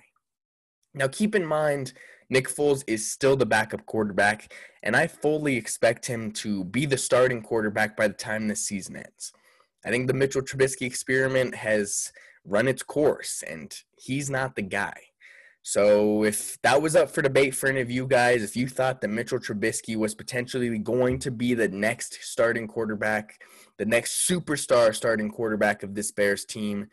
Now, 0.95 1.09
keep 1.09 1.35
in 1.35 1.45
mind, 1.45 1.93
Nick 2.31 2.49
Foles 2.49 2.85
is 2.87 3.11
still 3.11 3.37
the 3.37 3.47
backup 3.47 3.87
quarterback, 3.87 4.53
and 4.83 4.95
I 4.97 5.07
fully 5.07 5.57
expect 5.57 6.07
him 6.07 6.31
to 6.33 6.65
be 6.65 6.85
the 6.87 6.99
starting 6.99 7.43
quarterback 7.43 7.97
by 7.97 8.09
the 8.09 8.15
time 8.15 8.49
this 8.49 8.67
season 8.67 8.97
ends. 8.97 9.33
I 9.85 9.91
think 9.91 10.07
the 10.07 10.15
Mitchell 10.15 10.43
Trubisky 10.43 10.87
experiment 10.87 11.55
has 11.55 12.13
run 12.49 12.69
its 12.69 12.83
course, 12.83 13.43
and 13.47 13.75
he's 13.97 14.31
not 14.31 14.57
the 14.57 14.63
guy. 14.63 14.95
So 15.63 16.25
if 16.25 16.57
that 16.63 16.81
was 16.81 16.97
up 16.97 17.11
for 17.11 17.21
debate 17.21 17.55
for 17.55 17.69
any 17.69 17.81
of 17.81 17.91
you 17.91 18.07
guys, 18.07 18.43
if 18.43 18.57
you 18.57 18.69
thought 18.69 19.01
that 19.01 19.09
Mitchell 19.09 19.39
Trubisky 19.39 19.97
was 19.97 20.15
potentially 20.15 20.79
going 20.79 21.19
to 21.19 21.31
be 21.31 21.53
the 21.53 21.69
next 21.69 22.19
starting 22.23 22.67
quarterback, 22.67 23.43
the 23.77 23.85
next 23.85 24.27
superstar 24.27 24.95
starting 24.95 25.31
quarterback 25.31 25.83
of 25.83 25.95
this 25.95 26.11
Bears 26.11 26.47
team, 26.47 26.89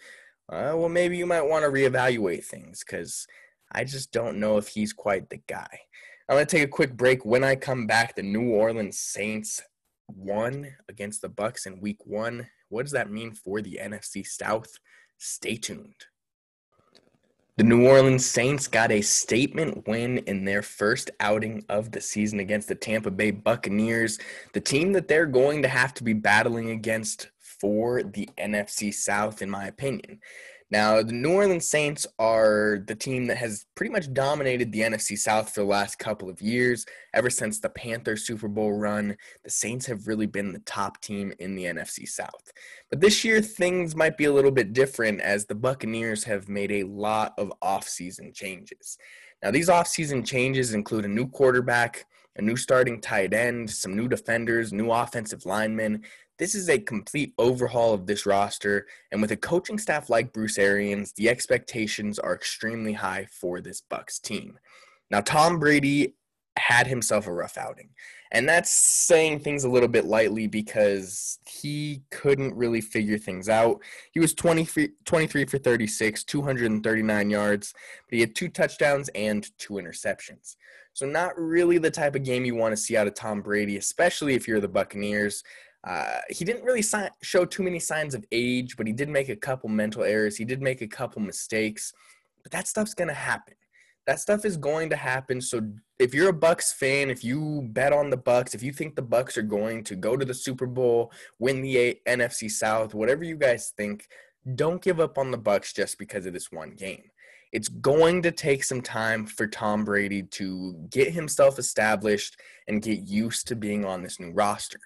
uh, 0.52 0.74
well, 0.76 0.90
maybe 0.90 1.18
you 1.18 1.26
might 1.26 1.48
want 1.48 1.64
to 1.64 1.72
reevaluate 1.72 2.44
things 2.44 2.84
because 2.86 3.26
I 3.72 3.84
just 3.84 4.12
don't 4.12 4.40
know 4.40 4.58
if 4.58 4.68
he's 4.68 4.94
quite 4.94 5.30
the 5.30 5.40
guy. 5.48 5.80
I'm 6.28 6.36
going 6.36 6.46
to 6.46 6.58
take 6.58 6.66
a 6.66 6.72
quick 6.72 6.98
break. 6.98 7.24
When 7.24 7.44
I 7.44 7.56
come 7.56 7.88
back, 7.88 8.16
the 8.16 8.24
New 8.24 8.50
Orleans 8.50 9.00
Saints 9.00 9.62
won 10.08 10.68
against 10.90 11.22
the 11.22 11.30
Bucks 11.30 11.66
in 11.66 11.80
Week 11.80 12.00
One. 12.06 12.48
What 12.70 12.84
does 12.84 12.92
that 12.92 13.12
mean 13.12 13.32
for 13.32 13.62
the 13.62 13.80
NFC 13.82 14.26
South? 14.26 14.80
Stay 15.18 15.56
tuned. 15.56 16.06
The 17.58 17.64
New 17.64 17.88
Orleans 17.88 18.26
Saints 18.26 18.68
got 18.68 18.92
a 18.92 19.02
statement 19.02 19.88
win 19.88 20.18
in 20.20 20.44
their 20.44 20.62
first 20.62 21.10
outing 21.22 21.64
of 21.70 21.90
the 21.92 22.02
season 22.02 22.42
against 22.42 22.68
the 22.68 22.76
Tampa 22.76 23.10
Bay 23.12 23.32
Buccaneers, 23.32 24.20
the 24.52 24.60
team 24.60 24.92
that 24.92 25.08
they're 25.08 25.26
going 25.26 25.62
to 25.62 25.70
have 25.70 25.94
to 25.94 26.04
be 26.04 26.12
battling 26.12 26.72
against 26.72 27.30
for 27.40 28.04
the 28.04 28.28
NFC 28.38 28.94
South, 28.94 29.42
in 29.42 29.50
my 29.50 29.68
opinion. 29.68 30.20
Now, 30.72 31.04
the 31.04 31.14
New 31.14 31.32
Orleans 31.32 31.70
Saints 31.70 32.08
are 32.18 32.80
the 32.88 32.96
team 32.96 33.28
that 33.28 33.38
has 33.38 33.66
pretty 33.76 33.92
much 33.92 34.12
dominated 34.14 34.72
the 34.72 34.82
NFC 34.82 35.16
South 35.18 35.54
for 35.54 35.60
the 35.60 35.68
last 35.68 36.00
couple 36.00 36.28
of 36.28 36.42
years. 36.42 36.88
Ever 37.14 37.30
since 37.30 37.60
the 37.60 37.70
Panthers 37.70 38.26
Super 38.26 38.48
Bowl 38.48 38.74
run, 38.74 39.16
the 39.44 39.52
Saints 39.52 39.86
have 39.86 40.08
really 40.08 40.26
been 40.26 40.54
the 40.54 40.60
top 40.60 41.00
team 41.02 41.32
in 41.38 41.56
the 41.56 41.66
NFC 41.66 42.08
South. 42.08 42.52
But 42.90 43.00
this 43.00 43.24
year, 43.24 43.42
things 43.42 43.96
might 43.96 44.18
be 44.18 44.26
a 44.26 44.34
little 44.34 44.52
bit 44.52 44.74
different 44.74 45.22
as 45.22 45.46
the 45.46 45.56
Buccaneers 45.56 46.24
have 46.24 46.50
made 46.50 46.72
a 46.72 46.84
lot 46.84 47.34
of 47.38 47.54
offseason 47.64 48.34
changes. 48.34 48.98
Now, 49.44 49.52
these 49.52 49.70
offseason 49.70 50.26
changes 50.26 50.74
include 50.74 51.06
a 51.06 51.10
new 51.10 51.28
quarterback, 51.28 52.06
a 52.38 52.42
new 52.42 52.58
starting 52.58 53.00
tight 53.00 53.34
end, 53.34 53.70
some 53.70 53.96
new 53.96 54.08
defenders, 54.08 54.74
new 54.74 54.92
offensive 54.92 55.46
linemen, 55.46 56.04
this 56.38 56.56
is 56.56 56.70
a 56.70 56.80
complete 56.80 57.34
overhaul 57.38 57.94
of 57.94 58.08
this 58.08 58.26
roster, 58.26 58.88
and 59.12 59.22
with 59.22 59.32
a 59.32 59.38
coaching 59.38 59.78
staff 59.78 60.10
like 60.10 60.34
Bruce 60.34 60.58
Arians, 60.58 61.14
the 61.14 61.30
expectations 61.30 62.20
are 62.20 62.36
extremely 62.36 62.94
high 62.94 63.28
for 63.32 63.62
this 63.62 63.82
Bucks 63.82 64.20
team. 64.20 64.60
Now, 65.10 65.22
Tom 65.22 65.60
Brady 65.60 66.16
had 66.58 66.88
himself 66.88 67.28
a 67.28 67.34
rough 67.34 67.58
outing. 67.58 67.90
And 68.32 68.50
that's 68.50 68.72
saying 68.72 69.40
things 69.40 69.64
a 69.64 69.70
little 69.70 69.88
bit 69.88 70.06
lightly 70.06 70.48
because 70.48 71.40
he 71.48 72.02
couldn't 72.12 72.56
really 72.56 72.82
figure 72.82 73.18
things 73.18 73.50
out. 73.50 73.82
He 74.12 74.20
was 74.20 74.34
23, 74.34 74.90
23 75.06 75.46
for 75.46 75.58
36, 75.58 76.24
239 76.24 77.30
yards, 77.30 77.74
but 78.10 78.16
he 78.16 78.20
had 78.22 78.36
two 78.36 78.50
touchdowns 78.50 79.10
and 79.10 79.48
two 79.58 79.74
interceptions. 79.74 80.56
So, 80.94 81.06
not 81.06 81.38
really 81.38 81.78
the 81.78 81.92
type 81.92 82.16
of 82.16 82.24
game 82.24 82.46
you 82.46 82.56
want 82.56 82.72
to 82.72 82.82
see 82.82 82.96
out 82.96 83.08
of 83.08 83.16
Tom 83.16 83.42
Brady, 83.42 83.78
especially 83.78 84.34
if 84.34 84.48
you're 84.48 84.62
the 84.62 84.68
Buccaneers. 84.68 85.44
Uh, 85.86 86.20
he 86.30 86.44
didn't 86.44 86.64
really 86.64 86.82
si- 86.82 87.10
show 87.22 87.46
too 87.46 87.62
many 87.62 87.80
signs 87.80 88.16
of 88.16 88.26
age, 88.32 88.76
but 88.76 88.88
he 88.88 88.94
did 88.94 89.08
make 89.08 89.30
a 89.30 89.36
couple 89.36 89.70
mental 89.70 90.04
errors. 90.04 90.36
He 90.36 90.46
did 90.46 90.62
make 90.62 90.82
a 90.82 90.88
couple 90.88 91.22
mistakes, 91.22 91.94
but 92.42 92.52
that 92.52 92.68
stuff's 92.68 92.96
going 92.96 93.08
to 93.08 93.14
happen. 93.14 93.54
That 94.08 94.20
stuff 94.20 94.46
is 94.46 94.58
going 94.58 94.90
to 94.92 94.96
happen. 94.96 95.42
So 95.42 95.62
if 96.00 96.14
you're 96.14 96.30
a 96.30 96.34
Bucks 96.34 96.74
fan, 96.74 97.10
if 97.10 97.24
you 97.24 97.68
bet 97.72 97.94
on 97.94 98.10
the 98.10 98.18
Bucks, 98.18 98.54
if 98.56 98.62
you 98.64 98.72
think 98.72 98.96
the 98.96 99.02
Bucks 99.02 99.38
are 99.38 99.44
going 99.44 99.84
to 99.86 99.96
go 99.96 100.16
to 100.18 100.26
the 100.26 100.34
Super 100.34 100.68
Bowl, 100.68 101.12
win 101.40 101.62
the 101.62 101.78
A- 101.78 102.02
NFC 102.08 102.50
South, 102.50 102.94
whatever 102.94 103.24
you 103.24 103.36
guys 103.36 103.74
think, 103.76 104.08
don't 104.56 104.82
give 104.82 105.00
up 105.00 105.18
on 105.18 105.32
the 105.32 105.38
Bucks 105.38 105.74
just 105.74 105.98
because 105.98 106.26
of 106.26 106.34
this 106.34 106.52
one 106.52 106.72
game. 106.72 107.04
it's 107.52 107.70
going 107.70 108.22
to 108.22 108.32
take 108.32 108.64
some 108.64 108.82
time 108.82 109.26
for 109.26 109.48
Tom 109.48 109.86
Brady 109.86 110.24
to 110.24 110.74
get 110.90 111.14
himself 111.14 111.58
established 111.58 112.40
and 112.68 112.82
get 112.82 113.08
used 113.08 113.48
to 113.48 113.56
being 113.56 113.86
on 113.86 114.04
this 114.04 114.20
new 114.20 114.32
roster. 114.32 114.80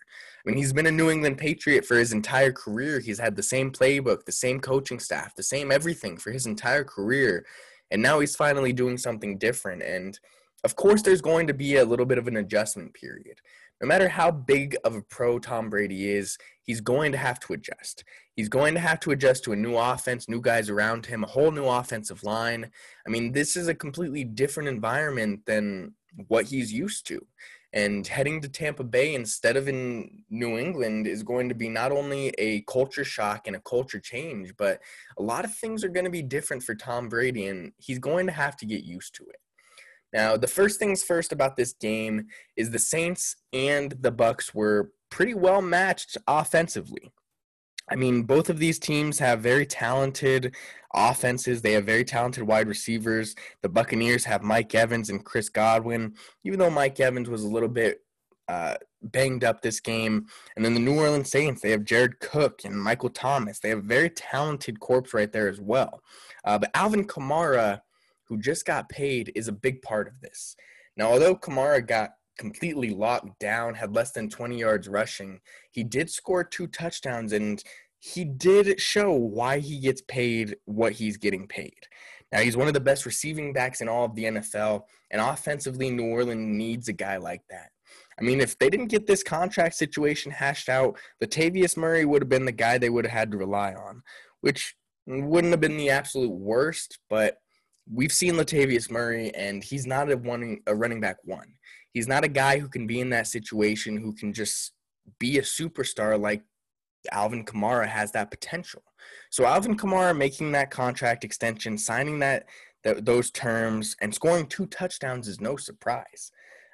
I 0.46 0.50
mean, 0.50 0.58
he's 0.58 0.74
been 0.74 0.86
a 0.86 0.92
New 0.92 1.10
England 1.10 1.38
Patriot 1.38 1.86
for 1.86 1.98
his 1.98 2.14
entire 2.14 2.52
career. 2.52 3.00
He's 3.00 3.20
had 3.20 3.36
the 3.36 3.44
same 3.44 3.72
playbook, 3.72 4.26
the 4.26 4.32
same 4.32 4.60
coaching 4.60 5.00
staff, 5.00 5.36
the 5.36 5.44
same 5.44 5.72
everything 5.72 6.18
for 6.18 6.32
his 6.32 6.46
entire 6.46 6.84
career. 6.84 7.46
And 7.92 8.02
now 8.02 8.20
he's 8.20 8.36
finally 8.36 8.72
doing 8.72 8.98
something 8.98 9.38
different. 9.38 9.84
And 9.84 10.18
of 10.64 10.76
course, 10.76 11.02
there's 11.02 11.22
going 11.22 11.48
to 11.48 11.54
be 11.54 11.78
a 11.78 11.86
little 11.86 12.06
bit 12.06 12.18
of 12.18 12.28
an 12.28 12.38
adjustment 12.38 12.94
period. 12.94 13.40
No 13.82 13.88
matter 13.88 14.10
how 14.10 14.32
big 14.32 14.76
of 14.84 14.96
a 14.96 15.02
pro 15.02 15.40
Tom 15.40 15.70
Brady 15.70 16.10
is, 16.10 16.38
he's 16.64 16.82
going 16.82 17.14
to 17.14 17.18
have 17.18 17.40
to 17.42 17.54
adjust. 17.54 18.04
He's 18.36 18.50
going 18.50 18.74
to 18.74 18.80
have 18.80 19.00
to 19.02 19.12
adjust 19.12 19.44
to 19.46 19.54
a 19.54 19.56
new 19.56 19.78
offense, 19.78 20.28
new 20.28 20.42
guys 20.42 20.70
around 20.70 21.06
him, 21.06 21.24
a 21.24 21.28
whole 21.28 21.52
new 21.52 21.66
offensive 21.66 22.24
line. 22.24 22.72
I 23.08 23.10
mean, 23.10 23.32
this 23.32 23.56
is 23.56 23.68
a 23.68 23.74
completely 23.74 24.26
different 24.26 24.68
environment 24.70 25.46
than 25.46 25.94
what 26.28 26.46
he's 26.46 26.74
used 26.74 27.08
to. 27.08 27.26
And 27.72 28.06
heading 28.08 28.42
to 28.42 28.50
Tampa 28.50 28.84
Bay 28.84 29.14
instead 29.14 29.56
of 29.56 29.68
in 29.68 30.24
New 30.30 30.58
England 30.58 31.06
is 31.06 31.22
going 31.22 31.50
to 31.50 31.56
be 31.56 31.70
not 31.70 31.92
only 31.92 32.30
a 32.40 32.62
culture 32.62 33.04
shock 33.04 33.46
and 33.46 33.56
a 33.56 33.62
culture 33.62 34.00
change, 34.00 34.54
but 34.58 34.80
a 35.20 35.22
lot 35.22 35.46
of 35.46 35.54
things 35.54 35.84
are 35.84 35.90
going 35.90 36.06
to 36.06 36.12
be 36.12 36.24
different 36.24 36.64
for 36.64 36.74
Tom 36.74 37.10
Brady, 37.10 37.46
and 37.46 37.72
he's 37.78 38.00
going 38.00 38.26
to 38.26 38.34
have 38.34 38.58
to 38.58 38.66
get 38.66 38.84
used 38.84 39.14
to 39.16 39.24
it. 39.26 39.40
Now, 40.12 40.36
the 40.36 40.48
first 40.48 40.80
things 40.80 41.04
first 41.04 41.32
about 41.32 41.56
this 41.56 41.74
game 41.74 42.28
is 42.58 42.72
the 42.72 42.80
Saints 42.80 43.36
and 43.54 43.94
the 44.00 44.12
Bucks 44.12 44.54
were 44.54 44.92
pretty 45.12 45.36
well 45.36 45.62
matched 45.62 46.18
offensively. 46.28 47.12
I 47.90 47.96
mean, 47.96 48.24
both 48.24 48.50
of 48.50 48.60
these 48.60 48.80
teams 48.80 49.20
have 49.20 49.42
very 49.42 49.66
talented 49.66 50.56
offenses. 50.94 51.62
They 51.62 51.74
have 51.74 51.86
very 51.86 52.04
talented 52.04 52.44
wide 52.44 52.68
receivers. 52.68 53.36
The 53.62 53.70
Buccaneers 53.70 54.26
have 54.26 54.44
Mike 54.44 54.74
Evans 54.76 55.10
and 55.10 55.24
Chris 55.24 55.50
Godwin, 55.50 56.16
even 56.44 56.60
though 56.60 56.70
Mike 56.70 57.00
Evans 57.00 57.30
was 57.30 57.44
a 57.44 57.48
little 57.48 57.70
bit 57.70 58.02
uh, 58.48 58.76
banged 59.02 59.44
up 59.44 59.62
this 59.62 59.80
game. 59.80 60.28
And 60.56 60.66
then 60.66 60.74
the 60.74 60.80
New 60.80 60.98
Orleans 60.98 61.30
Saints, 61.30 61.62
they 61.62 61.72
have 61.72 61.84
Jared 61.84 62.20
Cook 62.20 62.62
and 62.66 62.82
Michael 62.82 63.10
Thomas. 63.10 63.60
They 63.60 63.70
have 63.70 63.84
very 63.84 64.10
talented 64.10 64.80
corps 64.80 65.14
right 65.14 65.32
there 65.32 65.50
as 65.50 65.60
well. 65.60 66.02
Uh, 66.44 66.58
but 66.58 66.72
Alvin 66.74 67.06
Kamara 67.06 67.82
who 68.30 68.38
just 68.38 68.66
got 68.66 68.88
paid, 68.90 69.32
is 69.36 69.48
a 69.48 69.52
big 69.52 69.82
part 69.82 70.08
of 70.08 70.22
this. 70.22 70.56
Now, 70.96 71.12
although 71.12 71.36
Kamara 71.36 71.86
got 71.86 72.12
completely 72.40 72.90
locked 72.90 73.38
down, 73.40 73.76
had 73.76 73.94
less 73.94 74.12
than 74.12 74.30
20 74.30 74.58
yards 74.58 74.88
rushing, 74.88 75.42
he 75.70 75.84
did 75.84 76.10
score 76.10 76.44
two 76.44 76.68
touchdowns 76.68 77.34
and 77.34 77.62
he 78.00 78.24
did 78.24 78.80
show 78.80 79.12
why 79.12 79.60
he 79.60 79.78
gets 79.80 80.02
paid 80.02 80.56
what 80.64 80.94
he's 80.94 81.18
getting 81.18 81.48
paid. 81.48 81.88
Now, 82.32 82.40
he's 82.40 82.56
one 82.56 82.68
of 82.68 82.74
the 82.74 82.80
best 82.80 83.06
receiving 83.06 83.52
backs 83.52 83.82
in 83.82 83.90
all 83.90 84.06
of 84.06 84.16
the 84.16 84.24
NFL, 84.24 84.84
and 85.12 85.20
offensively, 85.20 85.90
New 85.90 86.06
Orleans 86.06 86.58
needs 86.58 86.88
a 86.88 86.94
guy 86.94 87.18
like 87.18 87.42
that. 87.50 87.72
I 88.20 88.24
mean, 88.24 88.40
if 88.40 88.58
they 88.58 88.70
didn't 88.70 88.88
get 88.88 89.08
this 89.08 89.24
contract 89.24 89.76
situation 89.76 90.32
hashed 90.32 90.70
out, 90.70 90.98
Latavius 91.22 91.76
Murray 91.76 92.06
would 92.06 92.22
have 92.22 92.30
been 92.30 92.46
the 92.46 92.52
guy 92.52 92.78
they 92.78 92.90
would 92.90 93.06
have 93.06 93.18
had 93.18 93.32
to 93.32 93.38
rely 93.38 93.74
on, 93.74 94.04
which 94.42 94.76
wouldn't 95.08 95.52
have 95.52 95.60
been 95.60 95.78
the 95.78 95.90
absolute 95.90 96.32
worst, 96.32 97.00
but 97.10 97.38
we've 97.92 98.12
seen 98.12 98.36
Latavius 98.36 98.92
Murray, 98.92 99.34
and 99.36 99.64
he's 99.64 99.86
not 99.86 100.12
a 100.12 100.18
one 100.18 100.60
a 100.68 100.76
running 100.76 101.02
back 101.02 101.18
one. 101.24 101.54
He's 101.94 102.08
not 102.08 102.24
a 102.24 102.30
guy 102.30 102.60
who 102.60 102.68
can 102.68 102.86
be 102.86 103.00
in 103.00 103.10
that 103.10 103.28
situation 103.28 103.98
who 103.98 104.14
can 104.14 104.32
just 104.32 104.74
be 105.20 105.40
a 105.40 105.42
superstar 105.42 106.20
like 106.20 106.44
Alvin 107.12 107.46
Kamara 107.46 107.88
has 107.88 108.12
that 108.12 108.30
potential. 108.30 108.84
So 109.32 109.46
Alvin 109.46 109.78
Kamara 109.78 110.16
making 110.16 110.52
that 110.52 110.70
contract 110.70 111.24
extension, 111.24 111.78
signing 111.78 112.20
that, 112.20 112.46
that 112.84 113.06
those 113.06 113.32
terms, 113.32 113.96
and 114.02 114.14
scoring 114.14 114.46
two 114.48 114.68
touchdowns 114.68 115.28
is 115.28 115.42
no 115.42 115.56
surprise. 115.56 116.32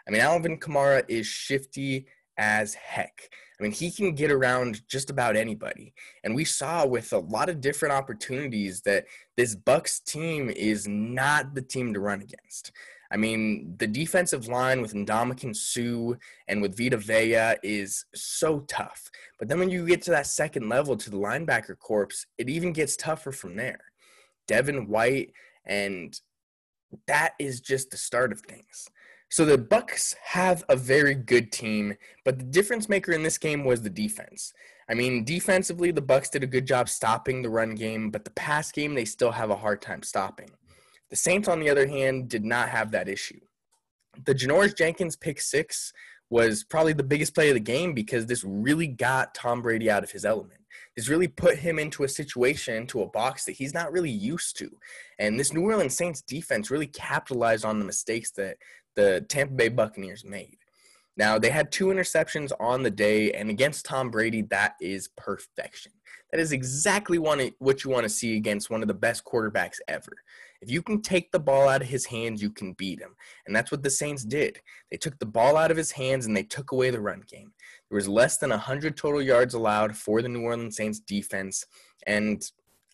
I 0.07 0.12
mean, 0.12 0.22
Alvin 0.22 0.60
Kamara 0.60 1.03
is 1.07 1.25
shifty 1.25 2.07
as 2.38 2.74
heck. 2.74 3.30
I 3.60 3.63
mean, 3.63 3.72
he 3.72 3.89
can 3.89 4.13
get 4.15 4.32
around 4.32 4.82
just 4.88 5.10
about 5.10 5.38
anybody. 5.38 5.94
And 6.24 6.36
we 6.36 6.44
saw 6.44 6.86
with 6.86 7.13
a 7.13 7.20
lot 7.20 7.50
of 7.50 7.62
different 7.62 7.94
opportunities 7.94 8.82
that 8.82 9.06
this 9.38 9.56
Bucks 9.56 10.00
team 10.01 10.50
is 10.50 10.88
not 10.88 11.56
the 11.56 11.62
team 11.62 11.94
to 11.94 12.00
run 12.00 12.22
against. 12.22 12.72
I 13.12 13.18
mean, 13.18 13.75
the 13.77 13.88
defensive 13.88 14.48
line 14.48 14.82
with 14.82 14.94
Ndamukong 14.94 15.56
Suh 15.56 16.18
and 16.48 16.62
with 16.62 16.77
Vita 16.77 16.98
Vea 16.98 17.56
is 17.63 18.06
so 18.13 18.62
tough. 18.62 19.10
But 19.39 19.48
then 19.48 19.60
when 19.60 19.70
you 19.70 19.86
get 19.86 20.01
to 20.04 20.12
that 20.12 20.27
second 20.27 20.68
level 20.68 20.98
to 20.98 21.10
the 21.10 21.18
linebacker 21.18 21.77
corps, 21.77 22.25
it 22.38 22.50
even 22.50 22.74
gets 22.74 22.98
tougher 22.98 23.32
from 23.32 23.56
there. 23.56 23.80
Devin 24.48 24.88
White, 24.88 25.32
and 25.65 26.20
that 27.08 27.34
is 27.39 27.62
just 27.62 27.92
the 27.92 27.98
start 27.98 28.32
of 28.32 28.42
things. 28.42 28.89
So 29.36 29.44
the 29.44 29.58
Bucks 29.58 30.15
have 30.24 30.63
a 30.70 30.77
very 30.77 31.13
good 31.13 31.51
team, 31.51 31.96
but 32.24 32.39
the 32.39 32.46
difference 32.46 32.88
maker 32.88 33.12
in 33.12 33.22
this 33.22 33.38
game 33.38 33.65
was 33.65 33.82
the 33.82 33.89
defense. 33.89 34.54
I 34.89 34.94
mean, 34.94 35.25
defensively, 35.25 35.92
the 35.92 36.00
Bucks 36.00 36.30
did 36.30 36.42
a 36.42 36.48
good 36.48 36.65
job 36.65 36.88
stopping 36.88 37.42
the 37.42 37.50
run 37.50 37.75
game, 37.75 38.12
but 38.12 38.24
the 38.24 38.32
pass 38.32 38.72
game 38.72 38.94
they 38.94 39.04
still 39.04 39.32
have 39.32 39.50
a 39.50 39.58
hard 39.58 39.82
time 39.82 40.04
stopping. 40.04 40.51
The 41.10 41.18
Saints, 41.18 41.50
on 41.50 41.60
the 41.60 41.70
other 41.70 41.86
hand, 41.86 42.30
did 42.30 42.46
not 42.46 42.70
have 42.70 42.92
that 42.92 43.10
issue. 43.10 43.42
The 44.25 44.34
Janoris 44.34 44.74
Jenkins 44.74 45.18
pick 45.18 45.42
six 45.42 45.92
was 46.30 46.63
probably 46.63 46.94
the 46.94 47.04
biggest 47.04 47.36
play 47.36 47.50
of 47.50 47.56
the 47.56 47.60
game 47.60 47.94
because 47.94 48.27
this 48.27 48.46
really 48.46 48.88
got 48.88 49.36
Tom 49.36 49.62
Brady 49.62 49.92
out 49.92 50.06
of 50.06 50.12
his 50.12 50.24
element. 50.24 50.62
This 50.96 51.10
really 51.10 51.27
put 51.27 51.58
him 51.58 51.77
into 51.77 52.06
a 52.06 52.10
situation, 52.10 52.75
into 52.75 53.01
a 53.01 53.10
box 53.10 53.44
that 53.46 53.54
he's 53.54 53.74
not 53.74 53.92
really 53.92 54.10
used 54.10 54.58
to. 54.60 54.72
And 55.20 55.38
this 55.38 55.51
New 55.51 55.62
Orleans 55.62 55.96
Saints 55.96 56.22
defense 56.22 56.72
really 56.72 56.88
capitalized 56.88 57.65
on 57.65 57.80
the 57.80 57.86
mistakes 57.86 58.32
that 58.32 58.58
the 58.96 59.25
Tampa 59.30 59.54
Bay 59.54 59.70
Buccaneers 59.70 60.25
made. 60.25 60.58
Now, 61.18 61.40
they 61.40 61.50
had 61.50 61.72
two 61.72 61.88
interceptions 61.88 62.52
on 62.60 62.84
the 62.84 62.92
day, 62.92 63.32
and 63.32 63.50
against 63.50 63.86
Tom 63.86 64.12
Brady, 64.12 64.42
that 64.44 64.75
is 64.82 65.10
perfection. 65.16 65.94
That 66.32 66.42
is 66.42 66.52
exactly 66.52 67.18
what 67.18 67.84
you 67.84 67.90
want 67.90 68.04
to 68.04 68.10
see 68.10 68.36
against 68.36 68.70
one 68.70 68.82
of 68.82 68.90
the 68.90 68.94
best 68.94 69.24
quarterbacks 69.24 69.78
ever. 69.88 70.12
If 70.62 70.70
you 70.70 70.82
can 70.82 71.02
take 71.02 71.32
the 71.32 71.40
ball 71.40 71.70
out 71.70 71.82
of 71.82 71.88
his 71.88 72.06
hands, 72.06 72.42
you 72.42 72.50
can 72.50 72.74
beat 72.74 73.00
him. 73.00 73.16
And 73.46 73.56
that's 73.56 73.72
what 73.72 73.84
the 73.84 73.90
Saints 73.90 74.25
did. 74.25 74.60
They 74.92 74.98
took 74.98 75.18
the 75.20 75.25
ball 75.25 75.56
out 75.56 75.72
of 75.72 75.78
his 75.78 75.92
hands 75.92 76.25
and 76.25 76.36
they 76.36 76.44
took 76.44 76.72
away 76.72 76.90
the 76.90 77.00
run 77.00 77.24
game. 77.28 77.54
There 77.90 77.96
was 77.96 78.10
less 78.10 78.38
than 78.38 78.50
100 78.50 78.98
total 78.98 79.22
yards 79.22 79.54
allowed 79.54 79.96
for 79.96 80.22
the 80.22 80.30
New 80.30 80.42
Orleans 80.42 80.75
Saints 80.75 81.00
defense. 81.00 81.66
And 82.08 82.44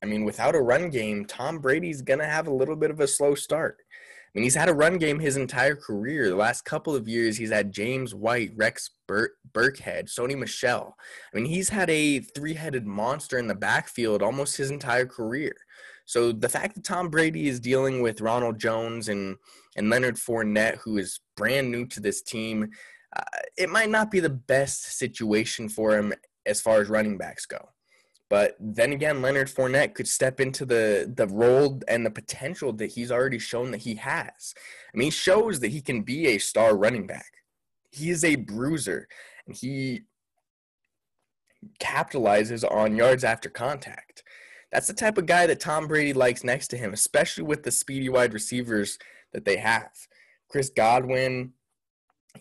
I 0.03 0.05
mean, 0.05 0.25
without 0.25 0.55
a 0.55 0.61
run 0.61 0.89
game, 0.89 1.25
Tom 1.25 1.59
Brady's 1.59 2.01
going 2.01 2.19
to 2.19 2.25
have 2.25 2.47
a 2.47 2.53
little 2.53 2.75
bit 2.75 2.91
of 2.91 2.99
a 2.99 3.07
slow 3.07 3.35
start. 3.35 3.77
I 4.33 4.39
mean, 4.39 4.43
he's 4.45 4.55
had 4.55 4.69
a 4.69 4.73
run 4.73 4.97
game 4.97 5.19
his 5.19 5.35
entire 5.35 5.75
career. 5.75 6.29
The 6.29 6.35
last 6.37 6.63
couple 6.63 6.95
of 6.95 7.07
years, 7.07 7.35
he's 7.35 7.51
had 7.51 7.73
James 7.73 8.15
White, 8.15 8.51
Rex 8.55 8.89
Bur- 9.05 9.33
Burkhead, 9.51 10.05
Sony 10.05 10.37
Michel. 10.37 10.95
I 11.33 11.37
mean, 11.37 11.45
he's 11.45 11.67
had 11.67 11.89
a 11.89 12.19
three 12.19 12.53
headed 12.53 12.87
monster 12.87 13.37
in 13.37 13.47
the 13.47 13.55
backfield 13.55 14.21
almost 14.23 14.55
his 14.55 14.71
entire 14.71 15.05
career. 15.05 15.53
So 16.05 16.31
the 16.31 16.47
fact 16.47 16.75
that 16.75 16.85
Tom 16.85 17.09
Brady 17.09 17.49
is 17.49 17.59
dealing 17.59 18.01
with 18.01 18.21
Ronald 18.21 18.57
Jones 18.57 19.09
and, 19.09 19.35
and 19.75 19.89
Leonard 19.89 20.15
Fournette, 20.15 20.77
who 20.77 20.97
is 20.97 21.19
brand 21.35 21.69
new 21.69 21.85
to 21.87 21.99
this 21.99 22.21
team, 22.21 22.69
uh, 23.13 23.23
it 23.57 23.69
might 23.69 23.89
not 23.89 24.11
be 24.11 24.21
the 24.21 24.29
best 24.29 24.97
situation 24.97 25.67
for 25.67 25.97
him 25.97 26.13
as 26.45 26.61
far 26.61 26.79
as 26.79 26.89
running 26.89 27.17
backs 27.17 27.45
go. 27.45 27.69
But 28.31 28.55
then 28.61 28.93
again, 28.93 29.21
Leonard 29.21 29.49
Fournette 29.49 29.93
could 29.93 30.07
step 30.07 30.39
into 30.39 30.65
the 30.65 31.13
the 31.13 31.27
role 31.27 31.81
and 31.89 32.05
the 32.05 32.09
potential 32.09 32.71
that 32.71 32.93
he's 32.93 33.11
already 33.11 33.39
shown 33.39 33.71
that 33.71 33.81
he 33.81 33.95
has. 33.95 34.53
I 34.93 34.97
mean, 34.97 35.07
he 35.07 35.11
shows 35.11 35.59
that 35.59 35.67
he 35.67 35.81
can 35.81 36.01
be 36.03 36.27
a 36.27 36.37
star 36.37 36.77
running 36.77 37.05
back. 37.05 37.33
He 37.91 38.09
is 38.09 38.23
a 38.23 38.37
bruiser, 38.37 39.09
and 39.45 39.53
he 39.53 40.03
capitalizes 41.81 42.63
on 42.63 42.95
yards 42.95 43.25
after 43.25 43.49
contact. 43.49 44.23
That's 44.71 44.87
the 44.87 44.93
type 44.93 45.17
of 45.17 45.25
guy 45.25 45.45
that 45.47 45.59
Tom 45.59 45.89
Brady 45.89 46.13
likes 46.13 46.45
next 46.45 46.69
to 46.69 46.77
him, 46.77 46.93
especially 46.93 47.43
with 47.43 47.63
the 47.63 47.71
speedy 47.71 48.07
wide 48.07 48.33
receivers 48.33 48.97
that 49.33 49.43
they 49.43 49.57
have. 49.57 49.91
Chris 50.47 50.69
Godwin 50.69 51.51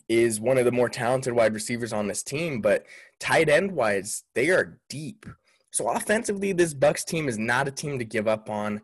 is 0.08 0.38
one 0.38 0.56
of 0.56 0.64
the 0.64 0.70
more 0.70 0.88
talented 0.88 1.32
wide 1.32 1.52
receivers 1.52 1.92
on 1.92 2.06
this 2.06 2.22
team, 2.22 2.60
but 2.60 2.86
tight 3.18 3.48
end 3.48 3.72
wise, 3.72 4.22
they 4.36 4.50
are 4.50 4.78
deep. 4.88 5.26
So 5.70 5.88
offensively, 5.88 6.52
this 6.52 6.74
Bucks 6.74 7.04
team 7.04 7.28
is 7.28 7.38
not 7.38 7.68
a 7.68 7.72
team 7.72 7.98
to 7.98 8.04
give 8.04 8.26
up 8.26 8.50
on. 8.50 8.80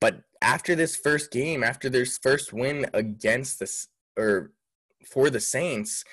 But 0.00 0.22
after 0.42 0.74
this 0.74 0.96
first 0.96 1.30
game, 1.30 1.62
after 1.62 1.88
their 1.88 2.06
first 2.06 2.52
win 2.52 2.86
against 2.94 3.60
this 3.60 3.88
or 4.16 4.52
for 5.06 5.30
the 5.30 5.40
Saints, 5.40 6.04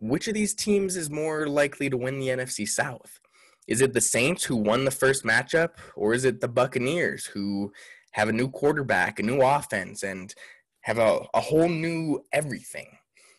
which 0.00 0.28
of 0.28 0.34
these 0.34 0.54
teams 0.54 0.96
is 0.96 1.10
more 1.10 1.46
likely 1.46 1.90
to 1.90 1.96
win 1.96 2.18
the 2.18 2.28
NFC 2.28 2.66
South? 2.66 3.20
Is 3.66 3.80
it 3.80 3.92
the 3.92 4.00
Saints 4.00 4.44
who 4.44 4.56
won 4.56 4.84
the 4.84 4.90
first 4.90 5.24
matchup, 5.24 5.72
or 5.94 6.14
is 6.14 6.24
it 6.24 6.40
the 6.40 6.48
Buccaneers 6.48 7.26
who 7.26 7.72
have 8.12 8.28
a 8.28 8.32
new 8.32 8.48
quarterback, 8.48 9.18
a 9.18 9.22
new 9.22 9.42
offense, 9.42 10.02
and 10.02 10.34
have 10.82 10.98
a, 10.98 11.26
a 11.34 11.40
whole 11.40 11.68
new 11.68 12.24
everything? 12.32 12.88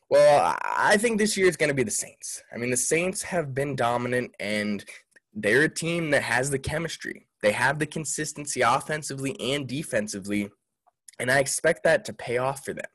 Well, 0.10 0.56
I 0.64 0.98
think 0.98 1.18
this 1.18 1.36
year 1.36 1.48
is 1.48 1.58
going 1.58 1.70
to 1.70 1.76
be 1.76 1.84
the 1.84 1.92
Saints. 1.92 2.44
I 2.54 2.58
mean, 2.58 2.70
the 2.70 2.78
Saints 2.78 3.24
have 3.24 3.56
been 3.56 3.76
dominant, 3.76 4.36
and 4.40 4.86
they're 5.34 5.64
a 5.64 5.70
team 5.70 6.10
that 6.12 6.24
has 6.24 6.50
the 6.50 6.60
chemistry. 6.60 7.28
They 7.42 7.52
have 7.52 7.80
the 7.80 7.86
consistency 7.86 8.62
offensively 8.62 9.40
and 9.40 9.68
defensively 9.68 10.50
And 11.20 11.30
I 11.30 11.40
expect 11.40 11.84
that 11.84 12.06
to 12.06 12.14
pay 12.14 12.38
off 12.38 12.64
for 12.64 12.74
them. 12.74 12.86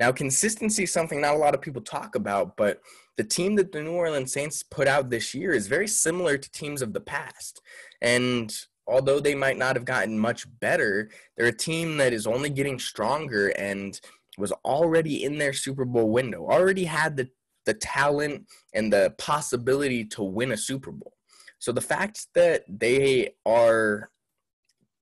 Now, 0.00 0.10
consistency 0.12 0.84
is 0.84 0.92
something 0.92 1.20
not 1.20 1.34
a 1.34 1.38
lot 1.38 1.54
of 1.54 1.60
people 1.60 1.82
talk 1.82 2.14
about, 2.14 2.56
but 2.56 2.80
the 3.16 3.22
team 3.22 3.54
that 3.56 3.70
the 3.70 3.82
New 3.82 3.92
Orleans 3.92 4.32
Saints 4.32 4.62
put 4.62 4.88
out 4.88 5.10
this 5.10 5.34
year 5.34 5.52
is 5.52 5.68
very 5.68 5.86
similar 5.86 6.38
to 6.38 6.50
teams 6.50 6.80
of 6.82 6.94
the 6.94 7.00
past. 7.00 7.60
And 8.00 8.52
although 8.86 9.20
they 9.20 9.34
might 9.34 9.58
not 9.58 9.76
have 9.76 9.84
gotten 9.84 10.18
much 10.18 10.46
better, 10.58 11.10
they're 11.36 11.46
a 11.46 11.56
team 11.56 11.98
that 11.98 12.12
is 12.12 12.26
only 12.26 12.50
getting 12.50 12.78
stronger 12.78 13.48
and 13.50 14.00
was 14.38 14.52
already 14.64 15.22
in 15.22 15.38
their 15.38 15.52
Super 15.52 15.84
Bowl 15.84 16.10
window, 16.10 16.46
already 16.46 16.84
had 16.84 17.16
the, 17.16 17.28
the 17.66 17.74
talent 17.74 18.46
and 18.74 18.92
the 18.92 19.14
possibility 19.18 20.04
to 20.06 20.22
win 20.22 20.52
a 20.52 20.56
Super 20.56 20.90
Bowl. 20.90 21.12
So 21.60 21.72
the 21.72 21.80
fact 21.80 22.26
that 22.34 22.64
they 22.66 23.34
are 23.46 24.10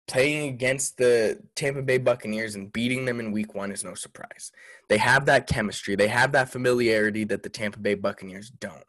playing 0.09 0.49
against 0.49 0.97
the 0.97 1.39
Tampa 1.55 1.83
Bay 1.83 1.99
Buccaneers 1.99 2.57
and 2.57 2.73
beating 2.73 3.05
them 3.05 3.21
in 3.21 3.31
week 3.31 3.55
one 3.55 3.71
is 3.71 3.85
no 3.85 3.95
surprise. 3.95 4.51
They 4.89 4.99
have 4.99 5.27
that 5.27 5.47
chemistry, 5.47 5.95
they 5.95 6.09
have 6.09 6.33
that 6.33 6.51
familiarity 6.51 7.25
that 7.25 7.43
the 7.43 7.49
Tampa 7.49 7.79
Bay 7.79 7.95
Buccaneers 7.95 8.51
don't. 8.51 8.85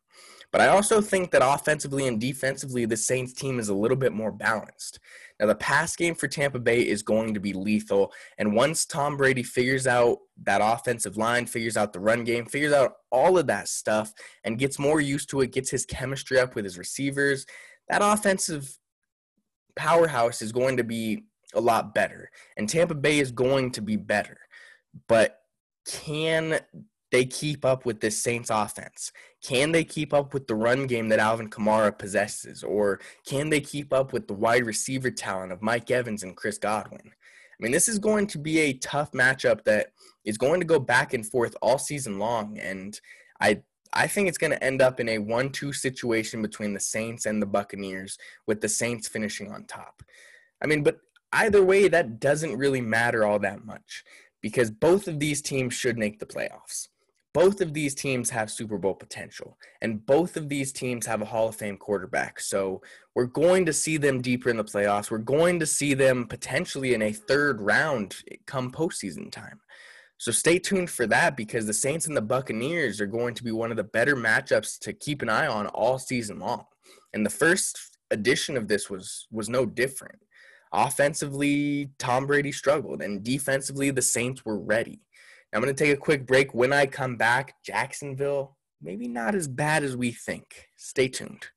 But 0.51 0.61
I 0.61 0.67
also 0.67 0.99
think 0.99 1.31
that 1.31 1.41
offensively 1.45 2.07
and 2.07 2.19
defensively, 2.19 2.85
the 2.85 2.97
Saints 2.97 3.33
team 3.33 3.59
is 3.59 3.69
a 3.69 3.73
little 3.73 3.97
bit 3.97 4.13
more 4.13 4.31
balanced. 4.31 4.99
Now, 5.39 5.45
the 5.45 5.55
pass 5.55 5.95
game 5.95 6.15
for 6.15 6.27
Tampa 6.27 6.59
Bay 6.59 6.81
is 6.81 7.03
going 7.03 7.33
to 7.33 7.39
be 7.39 7.53
lethal. 7.53 8.11
And 8.37 8.55
once 8.55 8.85
Tom 8.85 9.15
Brady 9.15 9.43
figures 9.43 9.85
out 9.87 10.17
that 10.43 10.61
offensive 10.63 11.17
line, 11.17 11.45
figures 11.45 11.77
out 11.77 11.93
the 11.93 11.99
run 11.99 12.23
game, 12.23 12.45
figures 12.45 12.73
out 12.73 12.93
all 13.11 13.37
of 13.37 13.47
that 13.47 13.67
stuff, 13.67 14.11
and 14.43 14.57
gets 14.57 14.79
more 14.79 14.99
used 14.99 15.29
to 15.29 15.41
it, 15.41 15.53
gets 15.53 15.69
his 15.69 15.85
chemistry 15.85 16.39
up 16.39 16.55
with 16.55 16.65
his 16.65 16.77
receivers, 16.77 17.45
that 17.87 18.01
offensive 18.01 18.77
powerhouse 19.75 20.41
is 20.41 20.51
going 20.51 20.77
to 20.77 20.83
be 20.83 21.23
a 21.53 21.61
lot 21.61 21.93
better. 21.93 22.29
And 22.57 22.67
Tampa 22.67 22.95
Bay 22.95 23.19
is 23.19 23.31
going 23.31 23.71
to 23.71 23.81
be 23.81 23.95
better. 23.95 24.37
But 25.07 25.37
can 25.85 26.59
they 27.11 27.25
keep 27.25 27.65
up 27.65 27.85
with 27.85 28.01
this 28.01 28.21
Saints 28.21 28.49
offense? 28.49 29.11
Can 29.43 29.71
they 29.71 29.83
keep 29.83 30.13
up 30.13 30.33
with 30.33 30.47
the 30.47 30.55
run 30.55 30.87
game 30.87 31.09
that 31.09 31.19
Alvin 31.19 31.49
Kamara 31.49 31.97
possesses? 31.97 32.63
Or 32.63 32.99
can 33.25 33.49
they 33.49 33.61
keep 33.61 33.93
up 33.93 34.13
with 34.13 34.27
the 34.27 34.33
wide 34.33 34.65
receiver 34.65 35.11
talent 35.11 35.51
of 35.51 35.61
Mike 35.61 35.89
Evans 35.89 36.23
and 36.23 36.35
Chris 36.35 36.57
Godwin? 36.57 37.01
I 37.03 37.63
mean, 37.63 37.71
this 37.71 37.89
is 37.89 37.99
going 37.99 38.27
to 38.27 38.37
be 38.37 38.59
a 38.59 38.73
tough 38.73 39.11
matchup 39.11 39.63
that 39.65 39.91
is 40.23 40.37
going 40.37 40.59
to 40.61 40.65
go 40.65 40.79
back 40.79 41.13
and 41.13 41.25
forth 41.25 41.55
all 41.61 41.77
season 41.77 42.19
long. 42.19 42.57
And 42.57 42.99
I 43.41 43.61
I 43.91 44.07
think 44.07 44.27
it's 44.27 44.37
going 44.37 44.51
to 44.51 44.63
end 44.63 44.81
up 44.81 44.99
in 44.99 45.09
a 45.09 45.17
1 45.17 45.51
2 45.51 45.73
situation 45.73 46.41
between 46.41 46.73
the 46.73 46.79
Saints 46.79 47.25
and 47.25 47.41
the 47.41 47.47
Buccaneers, 47.47 48.17
with 48.45 48.61
the 48.61 48.69
Saints 48.69 49.07
finishing 49.07 49.51
on 49.51 49.65
top. 49.65 50.03
I 50.61 50.67
mean, 50.67 50.83
but 50.83 50.99
either 51.33 51.63
way, 51.63 51.87
that 51.87 52.19
doesn't 52.19 52.57
really 52.57 52.81
matter 52.81 53.25
all 53.25 53.39
that 53.39 53.65
much 53.65 54.03
because 54.41 54.71
both 54.71 55.07
of 55.07 55.19
these 55.19 55.41
teams 55.41 55.73
should 55.73 55.97
make 55.97 56.19
the 56.19 56.25
playoffs. 56.25 56.87
Both 57.33 57.61
of 57.61 57.73
these 57.73 57.93
teams 57.93 58.29
have 58.31 58.49
Super 58.49 58.77
Bowl 58.77 58.95
potential, 58.95 59.57
and 59.81 60.03
both 60.05 60.35
of 60.35 60.49
these 60.49 60.71
teams 60.71 61.05
have 61.05 61.21
a 61.21 61.25
Hall 61.25 61.49
of 61.49 61.55
Fame 61.55 61.77
quarterback. 61.77 62.39
So 62.39 62.81
we're 63.13 63.25
going 63.25 63.65
to 63.67 63.73
see 63.73 63.97
them 63.97 64.21
deeper 64.21 64.49
in 64.49 64.57
the 64.57 64.63
playoffs. 64.63 65.11
We're 65.11 65.19
going 65.19 65.59
to 65.59 65.65
see 65.67 65.93
them 65.93 66.25
potentially 66.25 66.95
in 66.95 67.03
a 67.03 67.11
third 67.11 67.61
round 67.61 68.15
come 68.47 68.71
postseason 68.71 69.31
time. 69.31 69.59
So 70.17 70.31
stay 70.31 70.59
tuned 70.59 70.89
for 70.89 71.07
that 71.07 71.37
because 71.37 71.65
the 71.65 71.73
Saints 71.73 72.07
and 72.07 72.17
the 72.17 72.21
Buccaneers 72.21 72.99
are 72.99 73.07
going 73.07 73.35
to 73.35 73.43
be 73.43 73.51
one 73.51 73.71
of 73.71 73.77
the 73.77 73.85
better 73.85 74.17
matchups 74.17 74.77
to 74.79 74.91
keep 74.91 75.21
an 75.21 75.29
eye 75.29 75.47
on 75.47 75.67
all 75.67 75.97
season 75.97 76.39
long. 76.39 76.65
And 77.13 77.25
the 77.25 77.29
first 77.29 77.97
edition 78.11 78.57
of 78.57 78.67
this 78.67 78.89
was 78.89 79.27
was 79.31 79.49
no 79.49 79.65
different. 79.65 80.19
Offensively, 80.73 81.89
Tom 81.97 82.27
Brady 82.27 82.51
struggled, 82.51 83.01
and 83.01 83.23
defensively, 83.23 83.91
the 83.91 84.01
Saints 84.01 84.45
were 84.45 84.59
ready. 84.59 85.01
I'm 85.53 85.61
going 85.61 85.73
to 85.73 85.83
take 85.83 85.93
a 85.93 85.99
quick 85.99 86.25
break. 86.25 86.53
When 86.53 86.71
I 86.71 86.85
come 86.85 87.15
back, 87.15 87.55
Jacksonville, 87.63 88.57
maybe 88.81 89.07
not 89.07 89.35
as 89.35 89.47
bad 89.47 89.83
as 89.83 89.97
we 89.97 90.11
think. 90.11 90.67
Stay 90.77 91.07
tuned. 91.07 91.47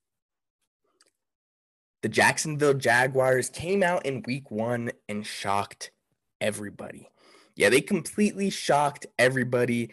The 2.02 2.08
Jacksonville 2.08 2.74
Jaguars 2.74 3.48
came 3.48 3.82
out 3.82 4.06
in 4.06 4.24
week 4.26 4.50
one 4.50 4.92
and 5.08 5.24
shocked 5.26 5.92
everybody. 6.40 7.08
Yeah, 7.54 7.68
they 7.68 7.80
completely 7.80 8.50
shocked 8.50 9.06
everybody, 9.18 9.90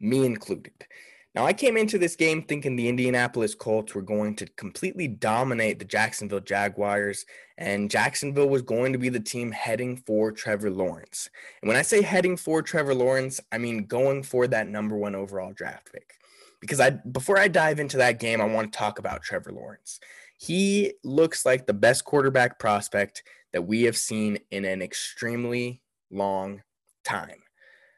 me 0.00 0.24
included. 0.24 0.86
Now, 1.34 1.46
I 1.46 1.54
came 1.54 1.78
into 1.78 1.96
this 1.96 2.14
game 2.14 2.42
thinking 2.42 2.76
the 2.76 2.88
Indianapolis 2.88 3.54
Colts 3.54 3.94
were 3.94 4.02
going 4.02 4.36
to 4.36 4.46
completely 4.56 5.08
dominate 5.08 5.78
the 5.78 5.84
Jacksonville 5.86 6.40
Jaguars, 6.40 7.24
and 7.56 7.90
Jacksonville 7.90 8.50
was 8.50 8.60
going 8.60 8.92
to 8.92 8.98
be 8.98 9.08
the 9.08 9.18
team 9.18 9.50
heading 9.50 9.96
for 9.96 10.30
Trevor 10.30 10.70
Lawrence. 10.70 11.30
And 11.62 11.68
when 11.68 11.78
I 11.78 11.82
say 11.82 12.02
heading 12.02 12.36
for 12.36 12.60
Trevor 12.60 12.94
Lawrence, 12.94 13.40
I 13.50 13.56
mean 13.56 13.86
going 13.86 14.22
for 14.22 14.46
that 14.48 14.68
number 14.68 14.94
one 14.94 15.14
overall 15.14 15.52
draft 15.54 15.90
pick. 15.90 16.18
Because 16.60 16.80
I 16.80 16.90
before 16.90 17.38
I 17.38 17.48
dive 17.48 17.80
into 17.80 17.96
that 17.96 18.20
game, 18.20 18.40
I 18.40 18.44
want 18.44 18.72
to 18.72 18.78
talk 18.78 18.98
about 18.98 19.22
Trevor 19.22 19.52
Lawrence. 19.52 20.00
He 20.38 20.92
looks 21.02 21.46
like 21.46 21.66
the 21.66 21.72
best 21.72 22.04
quarterback 22.04 22.58
prospect 22.58 23.22
that 23.52 23.62
we 23.62 23.82
have 23.84 23.96
seen 23.96 24.38
in 24.50 24.64
an 24.64 24.82
extremely 24.82 25.82
long 26.10 26.62
time. 27.04 27.42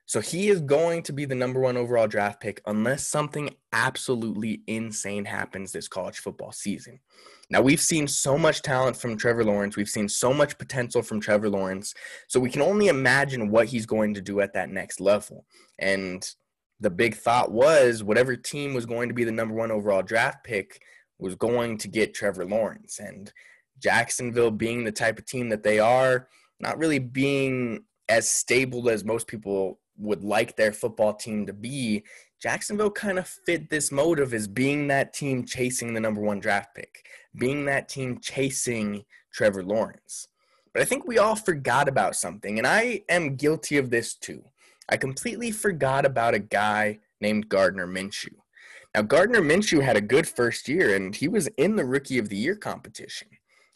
So 0.06 0.20
he 0.20 0.48
is 0.48 0.60
going 0.60 1.02
to 1.04 1.12
be 1.12 1.24
the 1.24 1.34
number 1.34 1.60
one 1.60 1.76
overall 1.76 2.06
draft 2.06 2.40
pick 2.40 2.60
unless 2.66 3.06
something 3.06 3.50
absolutely 3.72 4.62
insane 4.66 5.24
happens 5.24 5.72
this 5.72 5.88
college 5.88 6.18
football 6.18 6.52
season. 6.52 7.00
Now, 7.48 7.62
we've 7.62 7.80
seen 7.80 8.06
so 8.06 8.36
much 8.36 8.62
talent 8.62 8.96
from 8.96 9.16
Trevor 9.16 9.44
Lawrence. 9.44 9.76
We've 9.76 9.88
seen 9.88 10.08
so 10.08 10.34
much 10.34 10.58
potential 10.58 11.02
from 11.02 11.20
Trevor 11.20 11.48
Lawrence. 11.48 11.94
So 12.28 12.38
we 12.38 12.50
can 12.50 12.62
only 12.62 12.88
imagine 12.88 13.50
what 13.50 13.66
he's 13.66 13.86
going 13.86 14.14
to 14.14 14.20
do 14.20 14.40
at 14.40 14.52
that 14.54 14.70
next 14.70 15.00
level. 15.00 15.46
And 15.78 16.26
the 16.80 16.90
big 16.90 17.14
thought 17.14 17.50
was 17.50 18.04
whatever 18.04 18.36
team 18.36 18.74
was 18.74 18.86
going 18.86 19.08
to 19.08 19.14
be 19.14 19.24
the 19.24 19.32
number 19.32 19.54
one 19.54 19.70
overall 19.70 20.02
draft 20.02 20.44
pick 20.44 20.82
was 21.18 21.34
going 21.34 21.78
to 21.78 21.88
get 21.88 22.14
Trevor 22.14 22.44
Lawrence. 22.44 22.98
And 22.98 23.32
Jacksonville, 23.78 24.50
being 24.50 24.84
the 24.84 24.92
type 24.92 25.18
of 25.18 25.24
team 25.24 25.48
that 25.48 25.62
they 25.62 25.78
are, 25.78 26.28
not 26.60 26.78
really 26.78 26.98
being 26.98 27.84
as 28.08 28.28
stable 28.28 28.90
as 28.90 29.04
most 29.04 29.26
people 29.26 29.78
would 29.98 30.24
like 30.24 30.57
their 30.57 30.72
football 30.72 31.14
team 31.14 31.46
to 31.46 31.52
be, 31.52 32.04
Jacksonville 32.40 32.90
kind 32.90 33.18
of 33.18 33.26
fit 33.26 33.70
this 33.70 33.90
motive 33.90 34.35
as 34.35 34.46
being 34.46 34.88
that 34.88 35.12
team 35.12 35.44
chasing 35.44 35.94
the 35.94 36.00
number 36.00 36.20
one 36.20 36.40
draft 36.40 36.74
pick, 36.74 37.07
being 37.37 37.64
that 37.64 37.88
team 37.88 38.18
chasing 38.20 39.04
Trevor 39.33 39.62
Lawrence. 39.62 40.28
But 40.72 40.83
I 40.83 40.85
think 40.85 41.07
we 41.07 41.18
all 41.18 41.37
forgot 41.37 41.88
about 41.88 42.16
something, 42.16 42.59
and 42.59 42.66
I 42.66 43.02
am 43.09 43.37
guilty 43.37 43.76
of 43.78 43.90
this 43.90 44.14
too. 44.14 44.44
I 44.88 44.96
completely 44.96 45.50
forgot 45.50 46.04
about 46.04 46.35
a 46.35 46.38
guy 46.38 46.98
named 47.20 47.48
Gardner 47.48 47.87
Minshew. 47.87 48.35
Now, 48.94 49.02
Gardner 49.02 49.40
Minshew 49.40 49.83
had 49.83 49.96
a 49.96 50.00
good 50.00 50.28
first 50.28 50.68
year, 50.68 50.94
and 50.94 51.14
he 51.16 51.26
was 51.26 51.48
in 51.57 51.76
the 51.76 51.85
Rookie 51.85 52.18
of 52.18 52.28
the 52.28 52.37
Year 52.37 52.54
competition. 52.54 53.28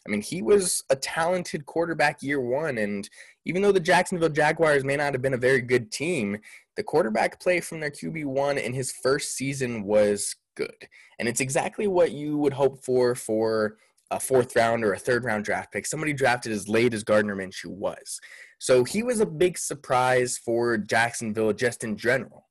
I 0.05 0.11
mean, 0.11 0.21
he 0.21 0.41
was 0.41 0.83
a 0.89 0.95
talented 0.95 1.65
quarterback 1.65 2.23
year 2.23 2.39
one, 2.39 2.77
and 2.77 3.09
even 3.45 3.61
though 3.61 3.71
the 3.71 3.79
Jacksonville 3.79 4.29
Jaguars 4.29 4.83
may 4.83 4.95
not 4.95 5.13
have 5.13 5.21
been 5.21 5.33
a 5.33 5.37
very 5.37 5.61
good 5.61 5.91
team, 5.91 6.37
the 6.75 6.83
quarterback 6.83 7.39
play 7.39 7.59
from 7.59 7.79
their 7.79 7.91
QB1 7.91 8.63
in 8.63 8.73
his 8.73 8.91
first 8.91 9.35
season 9.35 9.83
was 9.83 10.35
good. 10.55 10.87
And 11.19 11.27
it's 11.27 11.41
exactly 11.41 11.87
what 11.87 12.11
you 12.11 12.37
would 12.37 12.53
hope 12.53 12.83
for 12.83 13.15
for 13.15 13.77
a 14.11 14.19
fourth 14.19 14.55
round 14.55 14.83
or 14.83 14.93
a 14.93 14.99
third 14.99 15.23
round 15.23 15.45
draft 15.45 15.71
pick, 15.71 15.85
somebody 15.85 16.13
drafted 16.13 16.51
as 16.51 16.67
late 16.67 16.93
as 16.93 17.03
Gardner 17.03 17.35
Minshew 17.35 17.67
was. 17.67 18.19
So 18.59 18.83
he 18.83 19.03
was 19.03 19.19
a 19.19 19.25
big 19.25 19.57
surprise 19.57 20.37
for 20.37 20.77
Jacksonville 20.77 21.53
just 21.53 21.83
in 21.83 21.95
general. 21.95 22.48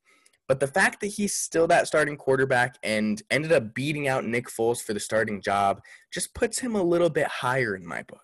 But 0.48 0.60
the 0.60 0.66
fact 0.66 1.00
that 1.00 1.08
he's 1.08 1.36
still 1.36 1.66
that 1.66 1.86
starting 1.86 2.16
quarterback 2.16 2.78
and 2.82 3.22
ended 3.30 3.52
up 3.52 3.74
beating 3.74 4.08
out 4.08 4.24
Nick 4.24 4.48
Foles 4.48 4.82
for 4.82 4.94
the 4.94 5.00
starting 5.00 5.42
job 5.42 5.82
just 6.10 6.34
puts 6.34 6.58
him 6.58 6.74
a 6.74 6.82
little 6.82 7.10
bit 7.10 7.26
higher 7.26 7.76
in 7.76 7.86
my 7.86 8.02
book. 8.02 8.22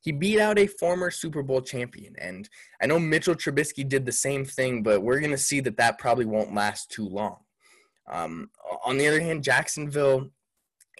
He 0.00 0.10
beat 0.10 0.40
out 0.40 0.58
a 0.58 0.66
former 0.66 1.10
Super 1.10 1.42
Bowl 1.42 1.60
champion. 1.60 2.14
And 2.18 2.48
I 2.80 2.86
know 2.86 2.98
Mitchell 2.98 3.34
Trubisky 3.34 3.86
did 3.86 4.06
the 4.06 4.12
same 4.12 4.46
thing, 4.46 4.82
but 4.82 5.02
we're 5.02 5.20
going 5.20 5.32
to 5.32 5.38
see 5.38 5.60
that 5.60 5.76
that 5.76 5.98
probably 5.98 6.24
won't 6.24 6.54
last 6.54 6.90
too 6.90 7.06
long. 7.06 7.36
Um, 8.10 8.48
on 8.86 8.96
the 8.96 9.06
other 9.06 9.20
hand, 9.20 9.44
Jacksonville 9.44 10.30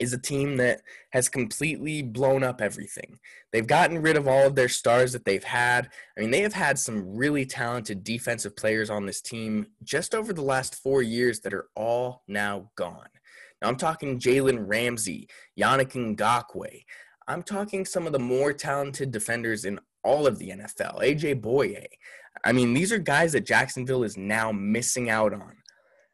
is 0.01 0.13
a 0.13 0.19
team 0.19 0.57
that 0.57 0.83
has 1.11 1.29
completely 1.29 2.03
blown 2.03 2.43
up 2.43 2.61
everything. 2.61 3.19
They've 3.53 3.67
gotten 3.67 4.01
rid 4.01 4.17
of 4.17 4.29
all 4.29 4.47
of 4.47 4.55
their 4.55 4.69
stars 4.69 5.13
that 5.13 5.25
they've 5.25 5.45
had. 5.45 5.89
I 6.17 6.21
mean, 6.21 6.31
they 6.31 6.43
have 6.43 6.53
had 6.53 6.79
some 6.79 7.17
really 7.17 7.45
talented 7.45 8.05
defensive 8.05 8.57
players 8.57 8.91
on 8.91 9.07
this 9.07 9.21
team 9.21 9.67
just 9.83 10.15
over 10.15 10.33
the 10.33 10.43
last 10.43 10.77
four 10.77 11.03
years 11.03 11.41
that 11.41 11.55
are 11.55 11.69
all 11.75 12.23
now 12.29 12.71
gone. 12.77 13.09
Now, 13.61 13.69
I'm 13.69 13.77
talking 13.77 14.21
Jalen 14.21 14.65
Ramsey, 14.69 15.29
Yannick 15.59 15.93
Ngakoue. 15.93 16.85
I'm 17.27 17.43
talking 17.43 17.85
some 17.85 18.07
of 18.07 18.13
the 18.13 18.19
more 18.19 18.53
talented 18.53 19.11
defenders 19.11 19.65
in 19.65 19.81
all 20.05 20.27
of 20.27 20.39
the 20.39 20.51
NFL, 20.51 21.01
AJ 21.03 21.41
Bouye. 21.43 21.87
I 22.45 22.53
mean, 22.53 22.73
these 22.73 22.93
are 22.93 22.99
guys 22.99 23.33
that 23.33 23.47
Jacksonville 23.47 24.05
is 24.05 24.17
now 24.17 24.53
missing 24.53 25.11
out 25.11 25.33
on. 25.35 25.57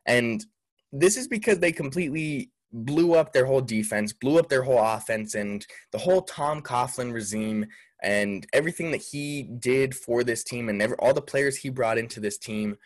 And 0.06 0.44
this 0.92 1.16
is 1.16 1.28
because 1.28 1.58
they 1.58 1.72
completely 1.72 2.50
blew 2.74 3.14
up 3.14 3.32
their 3.32 3.46
whole 3.46 3.60
defense, 3.60 4.12
blew 4.12 4.38
up 4.38 4.48
their 4.48 4.62
whole 4.62 4.82
offense, 4.82 5.34
and 5.34 5.64
the 5.92 5.98
whole 5.98 6.22
Tom 6.22 6.60
Coughlin 6.60 7.12
regime 7.12 7.66
and 8.02 8.46
everything 8.52 8.90
that 8.90 9.00
he 9.00 9.44
did 9.44 9.94
for 9.94 10.24
this 10.24 10.44
team 10.44 10.68
and 10.68 10.82
all 10.98 11.14
the 11.14 11.22
players 11.22 11.56
he 11.56 11.70
brought 11.70 11.96
into 11.96 12.20
this 12.20 12.37
team, 12.37 12.76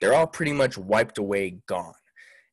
they're 0.00 0.14
all 0.14 0.26
pretty 0.26 0.52
much 0.52 0.76
wiped 0.76 1.18
away, 1.18 1.58
gone. 1.66 1.94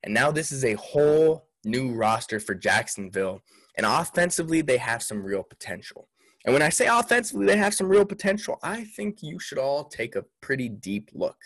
And 0.03 0.13
now 0.13 0.31
this 0.31 0.51
is 0.51 0.63
a 0.63 0.75
whole 0.75 1.47
new 1.65 1.93
roster 1.93 2.39
for 2.39 2.53
Jacksonville. 2.53 3.41
And 3.75 3.85
offensively, 3.85 4.61
they 4.61 4.77
have 4.77 5.01
some 5.01 5.23
real 5.23 5.43
potential. 5.43 6.07
And 6.45 6.53
when 6.53 6.61
I 6.61 6.69
say 6.69 6.87
offensively, 6.87 7.45
they 7.47 7.57
have 7.57 7.73
some 7.73 7.87
real 7.87 8.05
potential, 8.05 8.59
I 8.61 8.83
think 8.83 9.23
you 9.23 9.39
should 9.39 9.57
all 9.57 9.85
take 9.85 10.15
a 10.15 10.25
pretty 10.41 10.69
deep 10.69 11.09
look 11.13 11.37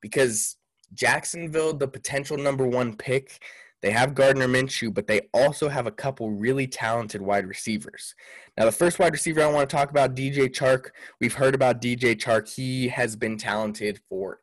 because 0.00 0.56
Jacksonville, 0.94 1.72
the 1.72 1.88
potential 1.88 2.36
number 2.36 2.66
one 2.66 2.94
pick, 2.94 3.42
they 3.82 3.90
have 3.90 4.14
Gardner 4.14 4.46
Minshew, 4.46 4.94
but 4.94 5.08
they 5.08 5.22
also 5.34 5.68
have 5.68 5.86
a 5.86 5.92
couple 5.92 6.30
really 6.30 6.68
talented 6.68 7.20
wide 7.20 7.46
receivers. 7.46 8.14
Now, 8.56 8.64
the 8.64 8.72
first 8.72 8.98
wide 8.98 9.12
receiver 9.12 9.42
I 9.42 9.50
want 9.50 9.68
to 9.68 9.76
talk 9.76 9.90
about, 9.90 10.14
DJ 10.14 10.48
Chark. 10.48 10.90
We've 11.20 11.34
heard 11.34 11.54
about 11.54 11.82
DJ 11.82 12.14
Chark. 12.14 12.48
He 12.48 12.88
has 12.88 13.16
been 13.16 13.36
talented 13.36 14.00
for 14.08 14.38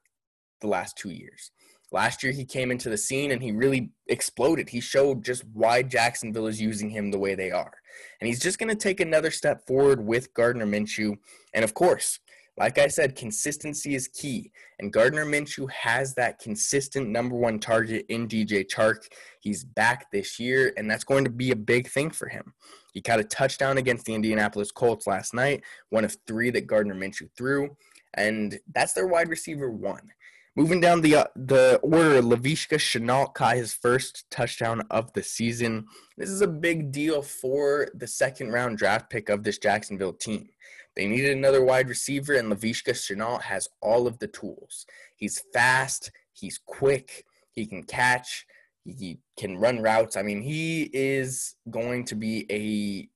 the 0.60 0.68
last 0.68 0.98
two 0.98 1.12
years. 1.12 1.52
Last 1.92 2.22
year, 2.22 2.34
he 2.34 2.46
came 2.46 2.70
into 2.70 2.90
the 2.90 2.98
scene 2.98 3.32
and 3.32 3.42
he 3.42 3.52
really 3.52 3.92
exploded. 4.08 4.70
He 4.70 4.82
showed 4.82 5.24
just 5.24 5.44
why 5.54 5.84
Jacksonville 5.84 6.48
is 6.48 6.62
using 6.62 6.90
him 6.90 7.10
the 7.10 7.18
way 7.18 7.34
they 7.34 7.50
are. 7.50 7.74
And 8.20 8.28
he's 8.28 8.40
just 8.40 8.60
going 8.60 8.70
to 8.70 8.76
take 8.76 9.00
another 9.00 9.32
step 9.32 9.66
forward 9.66 10.06
with 10.06 10.34
Gardner 10.34 10.68
Minshew. 10.68 11.18
And 11.54 11.64
of 11.64 11.74
course, 11.74 12.20
like 12.60 12.78
I 12.78 12.88
said, 12.88 13.16
consistency 13.16 13.96
is 13.96 14.10
key. 14.10 14.52
And 14.80 14.92
Gardner 14.92 15.26
Minshew 15.26 15.70
has 15.72 16.14
that 16.16 16.40
consistent 16.40 17.08
number 17.08 17.36
one 17.36 17.58
target 17.58 18.06
in 18.10 18.28
DJ 18.28 18.68
Chark. 18.68 19.08
He's 19.40 19.64
back 19.64 20.12
this 20.12 20.40
year, 20.40 20.74
and 20.76 20.92
that's 20.92 21.06
going 21.06 21.24
to 21.24 21.30
be 21.30 21.52
a 21.52 21.56
big 21.56 21.88
thing 21.88 22.12
for 22.12 22.28
him. 22.28 22.54
He 22.94 23.02
caught 23.02 23.22
a 23.22 23.24
touchdown 23.24 23.78
against 23.78 24.06
the 24.06 24.14
Indianapolis 24.14 24.72
Colts 24.72 25.08
last 25.08 25.34
night, 25.34 25.64
one 25.90 26.04
of 26.04 26.18
three 26.28 26.50
that 26.52 26.68
Gardner 26.68 26.96
Minshew 26.96 27.30
threw. 27.38 27.78
And 28.16 28.60
that's 28.74 28.92
their 28.92 29.08
wide 29.08 29.30
receiver 29.30 29.72
one. 29.72 30.12
Moving 30.56 30.82
down 30.82 31.00
the 31.00 31.16
uh, 31.16 31.26
the 31.36 31.80
order, 31.82 32.22
Laviska 32.22 32.78
Shenault 32.78 33.34
caught 33.36 33.56
his 33.56 33.74
first 33.74 34.30
touchdown 34.30 34.82
of 34.90 35.14
the 35.14 35.24
season. 35.24 35.86
This 36.18 36.30
is 36.30 36.42
a 36.42 36.48
big 36.48 36.92
deal 36.92 37.22
for 37.22 37.88
the 37.94 38.08
second 38.08 38.52
round 38.52 38.78
draft 38.78 39.10
pick 39.10 39.30
of 39.30 39.44
this 39.44 39.60
Jacksonville 39.60 40.12
team. 40.12 40.50
They 41.00 41.08
needed 41.08 41.38
another 41.38 41.64
wide 41.64 41.88
receiver, 41.88 42.34
and 42.34 42.52
Laviska 42.52 42.92
Shenault 42.92 43.44
has 43.44 43.70
all 43.82 44.06
of 44.06 44.20
the 44.20 44.28
tools. 44.28 44.86
He's 45.16 45.42
fast, 45.54 46.12
he's 46.34 46.60
quick, 46.66 47.24
he 47.54 47.66
can 47.66 47.84
catch, 47.84 48.46
he 48.84 49.20
can 49.38 49.56
run 49.56 49.82
routes. 49.82 50.18
I 50.18 50.24
mean, 50.24 50.42
he 50.42 50.90
is 50.92 51.56
going 51.70 52.04
to 52.04 52.16
be 52.16 52.46
a 52.52 53.08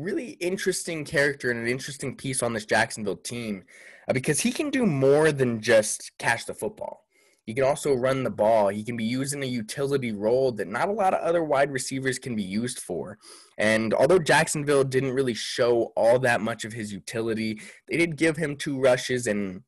really 0.00 0.34
interesting 0.34 1.04
character 1.04 1.50
and 1.50 1.58
an 1.58 1.66
interesting 1.66 2.14
piece 2.14 2.44
on 2.44 2.52
this 2.52 2.64
Jacksonville 2.64 3.16
team 3.16 3.64
uh, 4.08 4.12
because 4.12 4.38
he 4.38 4.52
can 4.52 4.70
do 4.70 4.86
more 4.86 5.32
than 5.32 5.60
just 5.60 6.12
catch 6.20 6.46
the 6.46 6.54
football. 6.54 7.05
He 7.46 7.54
can 7.54 7.62
also 7.62 7.94
run 7.94 8.24
the 8.24 8.30
ball. 8.30 8.68
He 8.68 8.82
can 8.82 8.96
be 8.96 9.04
used 9.04 9.32
in 9.32 9.42
a 9.42 9.46
utility 9.46 10.10
role 10.10 10.50
that 10.52 10.66
not 10.66 10.88
a 10.88 10.92
lot 10.92 11.14
of 11.14 11.20
other 11.20 11.44
wide 11.44 11.70
receivers 11.70 12.18
can 12.18 12.34
be 12.34 12.42
used 12.42 12.80
for. 12.80 13.18
And 13.56 13.94
although 13.94 14.18
Jacksonville 14.18 14.82
didn't 14.82 15.14
really 15.14 15.32
show 15.32 15.92
all 15.96 16.18
that 16.18 16.40
much 16.40 16.64
of 16.64 16.72
his 16.72 16.92
utility, 16.92 17.60
they 17.88 17.96
did 17.96 18.16
give 18.16 18.36
him 18.36 18.56
two 18.56 18.80
rushes 18.80 19.28
and 19.28 19.62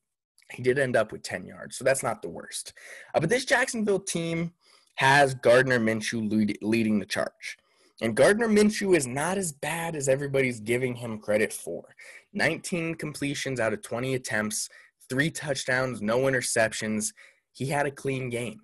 he 0.52 0.62
did 0.62 0.78
end 0.78 0.96
up 0.96 1.12
with 1.12 1.22
10 1.22 1.46
yards. 1.46 1.76
So 1.76 1.84
that's 1.84 2.02
not 2.02 2.20
the 2.20 2.28
worst. 2.28 2.72
Uh, 3.14 3.20
but 3.20 3.28
this 3.28 3.44
Jacksonville 3.44 4.00
team 4.00 4.52
has 4.96 5.34
Gardner 5.34 5.78
Minshew 5.78 6.28
lead, 6.28 6.58
leading 6.60 6.98
the 6.98 7.06
charge. 7.06 7.58
And 8.00 8.16
Gardner 8.16 8.48
Minshew 8.48 8.96
is 8.96 9.06
not 9.06 9.38
as 9.38 9.52
bad 9.52 9.94
as 9.94 10.08
everybody's 10.08 10.58
giving 10.58 10.96
him 10.96 11.18
credit 11.18 11.52
for. 11.52 11.94
19 12.32 12.96
completions 12.96 13.60
out 13.60 13.72
of 13.72 13.82
20 13.82 14.14
attempts, 14.14 14.68
three 15.08 15.30
touchdowns, 15.30 16.02
no 16.02 16.20
interceptions 16.22 17.12
he 17.58 17.66
had 17.66 17.86
a 17.86 17.90
clean 17.90 18.30
game. 18.30 18.60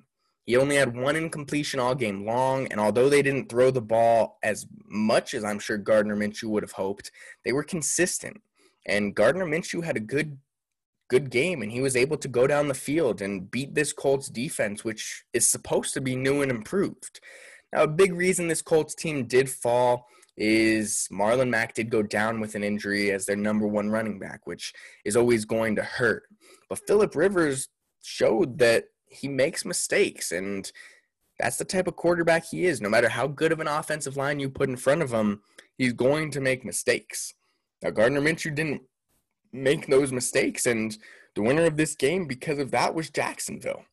He 0.47 0.57
only 0.57 0.77
had 0.77 0.97
one 0.97 1.17
incompletion 1.17 1.81
all 1.81 1.97
game 1.97 2.25
long, 2.25 2.69
and 2.69 2.79
although 2.79 3.09
they 3.09 3.23
didn't 3.23 3.49
throw 3.49 3.73
the 3.73 3.83
ball 3.83 4.39
as 4.45 4.67
much 4.87 5.35
as 5.35 5.43
I'm 5.43 5.59
sure 5.59 5.79
Gardner 5.79 6.17
Minshew 6.17 6.45
would 6.51 6.63
have 6.63 6.73
hoped, 6.73 7.11
they 7.45 7.53
were 7.53 7.65
consistent. 7.65 8.41
And 8.87 9.17
Gardner 9.17 9.47
Minshew 9.47 9.83
had 9.83 9.97
a 9.97 10.01
good 10.01 10.39
good 11.09 11.29
game 11.29 11.61
and 11.61 11.71
he 11.71 11.83
was 11.83 11.97
able 11.97 12.17
to 12.17 12.29
go 12.29 12.47
down 12.47 12.67
the 12.67 12.75
field 12.75 13.21
and 13.21 13.51
beat 13.51 13.75
this 13.75 13.93
Colts 13.93 14.29
defense 14.29 14.85
which 14.85 15.25
is 15.35 15.47
supposed 15.47 15.93
to 15.93 16.01
be 16.01 16.17
new 16.17 16.41
and 16.41 16.51
improved. 16.51 17.21
Now 17.73 17.83
a 17.83 17.89
big 17.89 18.15
reason 18.15 18.49
this 18.49 18.63
Colts 18.63 18.95
team 18.95 19.27
did 19.27 19.51
fall 19.51 20.07
is 20.37 21.07
Marlon 21.13 21.51
Mack 21.51 21.75
did 21.75 21.91
go 21.91 22.03
down 22.03 22.41
with 22.41 22.55
an 22.55 22.65
injury 22.65 23.13
as 23.13 23.27
their 23.27 23.37
number 23.37 23.67
1 23.67 23.91
running 23.91 24.19
back, 24.19 24.47
which 24.47 24.73
is 25.05 25.15
always 25.15 25.45
going 25.45 25.77
to 25.77 25.83
hurt. 25.83 26.25
But 26.69 26.81
Philip 26.87 27.15
Rivers 27.15 27.69
showed 28.05 28.59
that 28.59 28.85
he 29.09 29.29
makes 29.29 29.65
mistakes 29.65 30.31
and 30.33 30.71
that's 31.39 31.57
the 31.57 31.65
type 31.65 31.89
of 31.89 31.97
quarterback 31.97 32.45
he 32.45 32.67
is. 32.67 32.81
No 32.81 32.89
matter 32.89 33.09
how 33.09 33.27
good 33.27 33.51
of 33.51 33.61
an 33.61 33.67
offensive 33.67 34.17
line 34.17 34.39
you 34.39 34.49
put 34.49 34.69
in 34.69 34.77
front 34.77 35.03
of 35.03 35.11
him, 35.11 35.41
he's 35.77 35.93
going 35.93 36.31
to 36.33 36.41
make 36.41 36.65
mistakes. 36.65 37.35
Now 37.83 37.91
Gardner 37.91 38.21
Minshew 38.21 38.55
didn't 38.55 38.83
make 39.53 39.87
those 39.87 40.13
mistakes 40.13 40.67
and 40.67 40.97
the 41.35 41.43
winner 41.43 41.65
of 41.65 41.77
this 41.77 41.95
game 41.97 42.27
because 42.27 42.59
of 42.59 42.71
that 42.71 42.95
was 42.95 43.11
Jacksonville. 43.11 43.85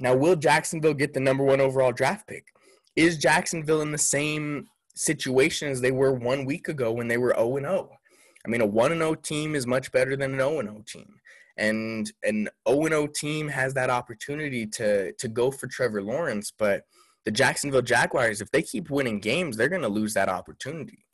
Now 0.00 0.16
will 0.16 0.36
Jacksonville 0.36 0.94
get 0.94 1.14
the 1.14 1.20
number 1.20 1.44
1 1.44 1.60
overall 1.60 1.92
draft 1.92 2.26
pick? 2.26 2.46
Is 2.96 3.18
Jacksonville 3.18 3.82
in 3.82 3.92
the 3.92 3.98
same 3.98 4.66
situation 4.94 5.68
as 5.68 5.80
they 5.80 5.92
were 5.92 6.12
1 6.12 6.44
week 6.44 6.68
ago 6.68 6.90
when 6.92 7.08
they 7.08 7.18
were 7.18 7.34
0 7.36 7.58
0? 7.60 7.90
I 8.44 8.48
mean 8.48 8.60
a 8.60 8.66
1 8.66 8.92
0 8.92 9.14
team 9.16 9.54
is 9.54 9.66
much 9.66 9.92
better 9.92 10.16
than 10.16 10.32
an 10.32 10.38
0 10.38 10.62
0 10.62 10.82
team 10.86 11.18
and 11.58 12.10
an 12.22 12.48
0-0 12.66 13.12
team 13.14 13.48
has 13.48 13.74
that 13.74 13.90
opportunity 13.90 14.66
to 14.66 15.12
to 15.12 15.28
go 15.28 15.50
for 15.50 15.66
Trevor 15.66 16.02
Lawrence, 16.02 16.52
but 16.56 16.84
the 17.24 17.30
Jacksonville 17.30 17.82
Jaguars, 17.82 18.40
if 18.40 18.50
they 18.50 18.62
keep 18.62 18.88
winning 18.88 19.20
games, 19.20 19.56
they're 19.56 19.68
going 19.68 19.82
to 19.82 19.88
lose 19.88 20.14
that 20.14 20.30
opportunity. 20.30 21.04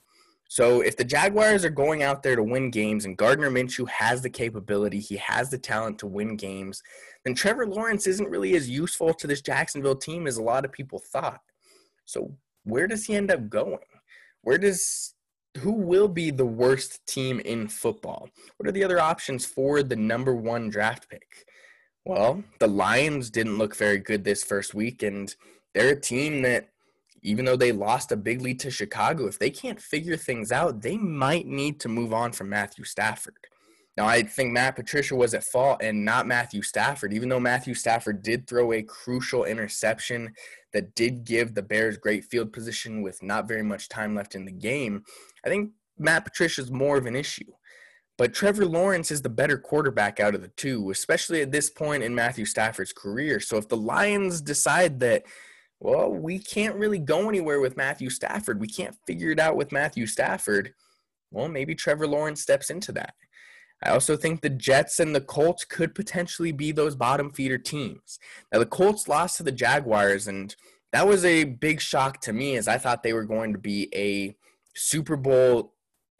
So 0.48 0.82
if 0.82 0.96
the 0.96 1.04
Jaguars 1.04 1.64
are 1.64 1.70
going 1.70 2.02
out 2.02 2.22
there 2.22 2.36
to 2.36 2.42
win 2.42 2.70
games 2.70 3.06
and 3.06 3.16
Gardner 3.16 3.50
Minshew 3.50 3.88
has 3.88 4.22
the 4.22 4.30
capability, 4.30 5.00
he 5.00 5.16
has 5.16 5.50
the 5.50 5.58
talent 5.58 5.98
to 6.00 6.06
win 6.06 6.36
games, 6.36 6.82
then 7.24 7.34
Trevor 7.34 7.66
Lawrence 7.66 8.06
isn't 8.06 8.28
really 8.28 8.54
as 8.54 8.68
useful 8.70 9.12
to 9.14 9.26
this 9.26 9.40
Jacksonville 9.40 9.96
team 9.96 10.26
as 10.26 10.36
a 10.36 10.42
lot 10.42 10.64
of 10.64 10.70
people 10.70 11.00
thought. 11.00 11.40
So 12.04 12.36
where 12.64 12.86
does 12.86 13.06
he 13.06 13.16
end 13.16 13.30
up 13.30 13.48
going? 13.48 13.78
Where 14.42 14.58
does 14.58 15.13
who 15.58 15.72
will 15.72 16.08
be 16.08 16.30
the 16.30 16.46
worst 16.46 17.06
team 17.06 17.40
in 17.40 17.68
football? 17.68 18.28
What 18.56 18.68
are 18.68 18.72
the 18.72 18.84
other 18.84 19.00
options 19.00 19.46
for 19.46 19.82
the 19.82 19.96
number 19.96 20.34
one 20.34 20.68
draft 20.68 21.08
pick? 21.08 21.46
Well, 22.04 22.42
the 22.58 22.66
Lions 22.66 23.30
didn't 23.30 23.58
look 23.58 23.74
very 23.76 23.98
good 23.98 24.24
this 24.24 24.44
first 24.44 24.74
week, 24.74 25.02
and 25.02 25.34
they're 25.74 25.90
a 25.90 26.00
team 26.00 26.42
that, 26.42 26.68
even 27.22 27.44
though 27.44 27.56
they 27.56 27.72
lost 27.72 28.12
a 28.12 28.16
big 28.16 28.42
lead 28.42 28.60
to 28.60 28.70
Chicago, 28.70 29.26
if 29.26 29.38
they 29.38 29.48
can't 29.48 29.80
figure 29.80 30.16
things 30.16 30.52
out, 30.52 30.82
they 30.82 30.98
might 30.98 31.46
need 31.46 31.80
to 31.80 31.88
move 31.88 32.12
on 32.12 32.32
from 32.32 32.50
Matthew 32.50 32.84
Stafford. 32.84 33.34
Now, 33.96 34.06
I 34.06 34.22
think 34.22 34.52
Matt 34.52 34.76
Patricia 34.76 35.14
was 35.14 35.34
at 35.34 35.44
fault 35.44 35.80
and 35.80 36.04
not 36.04 36.26
Matthew 36.26 36.62
Stafford, 36.62 37.14
even 37.14 37.28
though 37.28 37.40
Matthew 37.40 37.74
Stafford 37.74 38.22
did 38.22 38.46
throw 38.46 38.72
a 38.72 38.82
crucial 38.82 39.44
interception 39.44 40.34
that 40.74 40.94
did 40.94 41.24
give 41.24 41.54
the 41.54 41.62
Bears 41.62 41.96
great 41.96 42.24
field 42.24 42.52
position 42.52 43.00
with 43.00 43.22
not 43.22 43.48
very 43.48 43.62
much 43.62 43.88
time 43.88 44.14
left 44.14 44.34
in 44.34 44.44
the 44.44 44.52
game. 44.52 45.04
I 45.46 45.48
think 45.48 45.70
Matt 45.96 46.24
Patricia 46.24 46.60
is 46.60 46.70
more 46.70 46.98
of 46.98 47.06
an 47.06 47.16
issue. 47.16 47.50
But 48.16 48.34
Trevor 48.34 48.66
Lawrence 48.66 49.10
is 49.10 49.22
the 49.22 49.28
better 49.28 49.56
quarterback 49.56 50.20
out 50.20 50.34
of 50.34 50.42
the 50.42 50.48
two, 50.48 50.90
especially 50.90 51.40
at 51.42 51.50
this 51.50 51.70
point 51.70 52.02
in 52.02 52.14
Matthew 52.14 52.44
Stafford's 52.44 52.92
career. 52.92 53.40
So 53.40 53.56
if 53.56 53.68
the 53.68 53.76
Lions 53.76 54.40
decide 54.40 55.00
that, 55.00 55.24
well, 55.80 56.12
we 56.12 56.38
can't 56.38 56.76
really 56.76 57.00
go 57.00 57.28
anywhere 57.28 57.60
with 57.60 57.76
Matthew 57.76 58.10
Stafford, 58.10 58.60
we 58.60 58.68
can't 58.68 58.96
figure 59.06 59.30
it 59.30 59.40
out 59.40 59.56
with 59.56 59.72
Matthew 59.72 60.06
Stafford, 60.06 60.74
well, 61.30 61.48
maybe 61.48 61.74
Trevor 61.74 62.06
Lawrence 62.06 62.40
steps 62.40 62.70
into 62.70 62.92
that. 62.92 63.14
I 63.84 63.90
also 63.90 64.16
think 64.16 64.40
the 64.40 64.50
Jets 64.50 64.98
and 64.98 65.14
the 65.14 65.20
Colts 65.20 65.64
could 65.64 65.94
potentially 65.94 66.52
be 66.52 66.72
those 66.72 66.96
bottom 66.96 67.30
feeder 67.30 67.58
teams. 67.58 68.18
Now, 68.52 68.58
the 68.58 68.66
Colts 68.66 69.08
lost 69.08 69.36
to 69.36 69.42
the 69.42 69.52
Jaguars, 69.52 70.26
and 70.26 70.54
that 70.92 71.06
was 71.06 71.24
a 71.24 71.44
big 71.44 71.80
shock 71.80 72.20
to 72.22 72.32
me 72.32 72.56
as 72.56 72.66
I 72.66 72.78
thought 72.78 73.02
they 73.02 73.12
were 73.12 73.24
going 73.24 73.52
to 73.52 73.58
be 73.58 73.88
a 73.94 74.34
Super 74.74 75.16
Bowl 75.16 75.74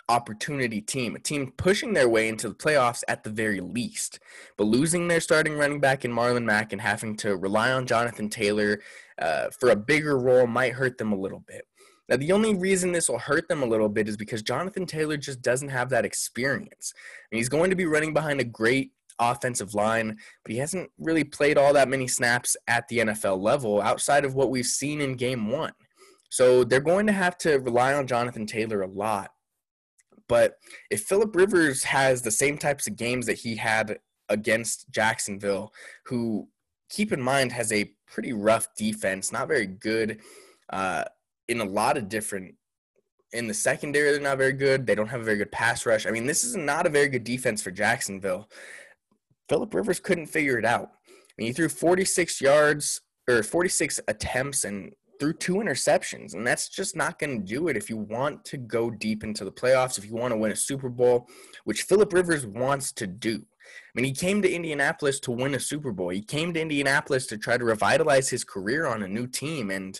opportunity 0.08 0.82
team, 0.82 1.16
a 1.16 1.18
team 1.18 1.52
pushing 1.56 1.94
their 1.94 2.08
way 2.08 2.28
into 2.28 2.48
the 2.48 2.54
playoffs 2.54 3.02
at 3.08 3.24
the 3.24 3.30
very 3.30 3.60
least. 3.60 4.18
But 4.56 4.64
losing 4.64 5.08
their 5.08 5.20
starting 5.20 5.56
running 5.56 5.80
back 5.80 6.04
in 6.04 6.12
Marlon 6.12 6.44
Mack 6.44 6.72
and 6.72 6.80
having 6.80 7.16
to 7.18 7.36
rely 7.36 7.72
on 7.72 7.86
Jonathan 7.86 8.28
Taylor 8.28 8.80
uh, 9.18 9.48
for 9.58 9.70
a 9.70 9.76
bigger 9.76 10.18
role 10.18 10.46
might 10.46 10.74
hurt 10.74 10.98
them 10.98 11.12
a 11.12 11.18
little 11.18 11.42
bit. 11.46 11.66
Now, 12.08 12.16
the 12.16 12.32
only 12.32 12.54
reason 12.54 12.92
this 12.92 13.08
will 13.08 13.18
hurt 13.18 13.48
them 13.48 13.62
a 13.62 13.66
little 13.66 13.88
bit 13.88 14.08
is 14.08 14.16
because 14.16 14.42
Jonathan 14.42 14.84
Taylor 14.84 15.16
just 15.16 15.40
doesn't 15.40 15.70
have 15.70 15.88
that 15.90 16.04
experience. 16.04 16.92
And 17.30 17.38
he's 17.38 17.48
going 17.48 17.70
to 17.70 17.76
be 17.76 17.86
running 17.86 18.12
behind 18.12 18.40
a 18.40 18.44
great 18.44 18.92
offensive 19.18 19.74
line, 19.74 20.18
but 20.44 20.52
he 20.52 20.58
hasn't 20.58 20.90
really 20.98 21.24
played 21.24 21.56
all 21.56 21.72
that 21.72 21.88
many 21.88 22.06
snaps 22.06 22.56
at 22.66 22.86
the 22.88 22.98
NFL 22.98 23.40
level 23.40 23.80
outside 23.80 24.24
of 24.24 24.34
what 24.34 24.50
we've 24.50 24.66
seen 24.66 25.00
in 25.00 25.14
game 25.14 25.50
one. 25.50 25.72
So 26.30 26.64
they're 26.64 26.80
going 26.80 27.06
to 27.06 27.12
have 27.12 27.38
to 27.38 27.58
rely 27.58 27.94
on 27.94 28.06
Jonathan 28.06 28.46
Taylor 28.46 28.82
a 28.82 28.88
lot. 28.88 29.30
But 30.28 30.54
if 30.90 31.02
Philip 31.02 31.34
Rivers 31.36 31.84
has 31.84 32.22
the 32.22 32.30
same 32.30 32.58
types 32.58 32.86
of 32.86 32.96
games 32.96 33.26
that 33.26 33.38
he 33.38 33.56
had 33.56 33.98
against 34.28 34.90
Jacksonville, 34.90 35.72
who 36.06 36.48
keep 36.90 37.12
in 37.12 37.20
mind 37.20 37.52
has 37.52 37.72
a 37.72 37.92
pretty 38.06 38.32
rough 38.32 38.68
defense, 38.76 39.32
not 39.32 39.48
very 39.48 39.66
good 39.66 40.20
uh, 40.70 41.04
in 41.48 41.60
a 41.60 41.64
lot 41.64 41.96
of 41.96 42.08
different. 42.08 42.54
In 43.32 43.48
the 43.48 43.54
secondary, 43.54 44.12
they're 44.12 44.20
not 44.20 44.38
very 44.38 44.52
good. 44.52 44.86
They 44.86 44.94
don't 44.94 45.08
have 45.08 45.20
a 45.20 45.24
very 45.24 45.38
good 45.38 45.50
pass 45.50 45.86
rush. 45.86 46.06
I 46.06 46.10
mean, 46.10 46.26
this 46.26 46.44
is 46.44 46.54
not 46.54 46.86
a 46.86 46.90
very 46.90 47.08
good 47.08 47.24
defense 47.24 47.60
for 47.62 47.72
Jacksonville. 47.72 48.48
Philip 49.48 49.74
Rivers 49.74 49.98
couldn't 49.98 50.26
figure 50.26 50.58
it 50.58 50.64
out. 50.64 50.90
I 51.08 51.32
mean, 51.36 51.48
he 51.48 51.52
threw 51.52 51.68
46 51.68 52.40
yards 52.40 53.00
or 53.28 53.42
46 53.42 54.00
attempts 54.06 54.64
and 54.64 54.92
threw 55.18 55.32
two 55.32 55.54
interceptions, 55.54 56.34
and 56.34 56.46
that's 56.46 56.68
just 56.68 56.96
not 56.96 57.18
going 57.18 57.40
to 57.40 57.44
do 57.44 57.68
it 57.68 57.76
if 57.76 57.88
you 57.90 57.96
want 57.96 58.44
to 58.44 58.56
go 58.56 58.90
deep 58.90 59.24
into 59.24 59.44
the 59.44 59.52
playoffs, 59.52 59.98
if 59.98 60.04
you 60.04 60.14
want 60.14 60.32
to 60.32 60.38
win 60.38 60.52
a 60.52 60.56
Super 60.56 60.88
Bowl, 60.88 61.28
which 61.64 61.82
Philip 61.82 62.12
Rivers 62.12 62.46
wants 62.46 62.92
to 62.92 63.06
do. 63.06 63.44
I 63.64 64.00
mean, 64.00 64.04
he 64.04 64.12
came 64.12 64.42
to 64.42 64.50
Indianapolis 64.50 65.20
to 65.20 65.30
win 65.30 65.54
a 65.54 65.60
Super 65.60 65.92
Bowl. 65.92 66.10
He 66.10 66.22
came 66.22 66.52
to 66.54 66.60
Indianapolis 66.60 67.26
to 67.28 67.38
try 67.38 67.56
to 67.56 67.64
revitalize 67.64 68.28
his 68.28 68.44
career 68.44 68.86
on 68.86 69.02
a 69.02 69.08
new 69.08 69.26
team. 69.26 69.70
And 69.70 69.98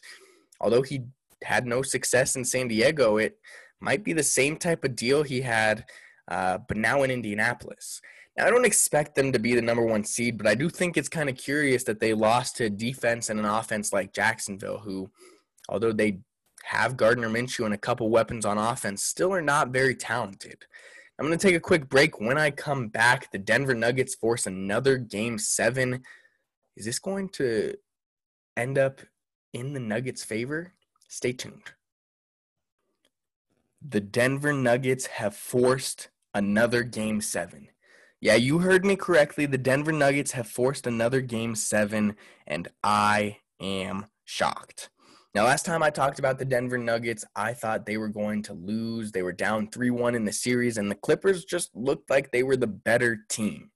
although 0.60 0.82
he 0.82 1.02
had 1.44 1.66
no 1.66 1.82
success 1.82 2.36
in 2.36 2.44
San 2.44 2.68
Diego, 2.68 3.18
it 3.18 3.38
might 3.80 4.04
be 4.04 4.12
the 4.12 4.22
same 4.22 4.56
type 4.56 4.84
of 4.84 4.96
deal 4.96 5.22
he 5.22 5.40
had, 5.42 5.84
uh, 6.28 6.58
but 6.68 6.76
now 6.76 7.02
in 7.02 7.10
Indianapolis. 7.10 8.00
Now, 8.36 8.46
I 8.46 8.50
don't 8.50 8.64
expect 8.64 9.14
them 9.14 9.30
to 9.32 9.38
be 9.38 9.54
the 9.54 9.62
number 9.62 9.84
one 9.84 10.04
seed, 10.04 10.38
but 10.38 10.46
I 10.46 10.54
do 10.54 10.68
think 10.68 10.96
it's 10.96 11.08
kind 11.08 11.28
of 11.28 11.36
curious 11.36 11.84
that 11.84 12.00
they 12.00 12.14
lost 12.14 12.56
to 12.56 12.68
defense 12.68 13.30
and 13.30 13.38
an 13.38 13.46
offense 13.46 13.92
like 13.92 14.12
Jacksonville, 14.12 14.78
who, 14.78 15.10
although 15.68 15.92
they 15.92 16.18
have 16.64 16.96
Gardner 16.96 17.28
Minshew 17.28 17.64
and 17.64 17.74
a 17.74 17.78
couple 17.78 18.10
weapons 18.10 18.44
on 18.44 18.58
offense, 18.58 19.04
still 19.04 19.32
are 19.32 19.42
not 19.42 19.68
very 19.68 19.94
talented. 19.94 20.64
I'm 21.18 21.26
going 21.26 21.38
to 21.38 21.46
take 21.46 21.54
a 21.54 21.60
quick 21.60 21.88
break. 21.88 22.20
When 22.20 22.38
I 22.38 22.50
come 22.50 22.88
back, 22.88 23.30
the 23.30 23.38
Denver 23.38 23.74
Nuggets 23.74 24.16
force 24.16 24.46
another 24.46 24.98
game 24.98 25.38
seven. 25.38 26.02
Is 26.76 26.86
this 26.86 26.98
going 26.98 27.28
to 27.30 27.74
end 28.56 28.78
up 28.78 29.00
in 29.52 29.74
the 29.74 29.80
Nuggets' 29.80 30.24
favor? 30.24 30.72
Stay 31.14 31.32
tuned. 31.32 31.70
The 33.80 34.00
Denver 34.00 34.52
Nuggets 34.52 35.06
have 35.06 35.36
forced 35.36 36.08
another 36.34 36.82
game 36.82 37.20
seven. 37.20 37.68
Yeah, 38.20 38.34
you 38.34 38.58
heard 38.58 38.84
me 38.84 38.96
correctly. 38.96 39.46
The 39.46 39.56
Denver 39.56 39.92
Nuggets 39.92 40.32
have 40.32 40.48
forced 40.48 40.88
another 40.88 41.20
game 41.20 41.54
seven, 41.54 42.16
and 42.48 42.66
I 42.82 43.38
am 43.60 44.06
shocked. 44.24 44.90
Now, 45.36 45.44
last 45.44 45.64
time 45.64 45.84
I 45.84 45.90
talked 45.90 46.18
about 46.18 46.40
the 46.40 46.44
Denver 46.44 46.78
Nuggets, 46.78 47.24
I 47.36 47.52
thought 47.52 47.86
they 47.86 47.96
were 47.96 48.08
going 48.08 48.42
to 48.42 48.52
lose. 48.52 49.12
They 49.12 49.22
were 49.22 49.32
down 49.32 49.70
3 49.70 49.90
1 49.90 50.16
in 50.16 50.24
the 50.24 50.32
series, 50.32 50.78
and 50.78 50.90
the 50.90 50.96
Clippers 50.96 51.44
just 51.44 51.70
looked 51.76 52.10
like 52.10 52.32
they 52.32 52.42
were 52.42 52.56
the 52.56 52.66
better 52.66 53.18
team. 53.28 53.70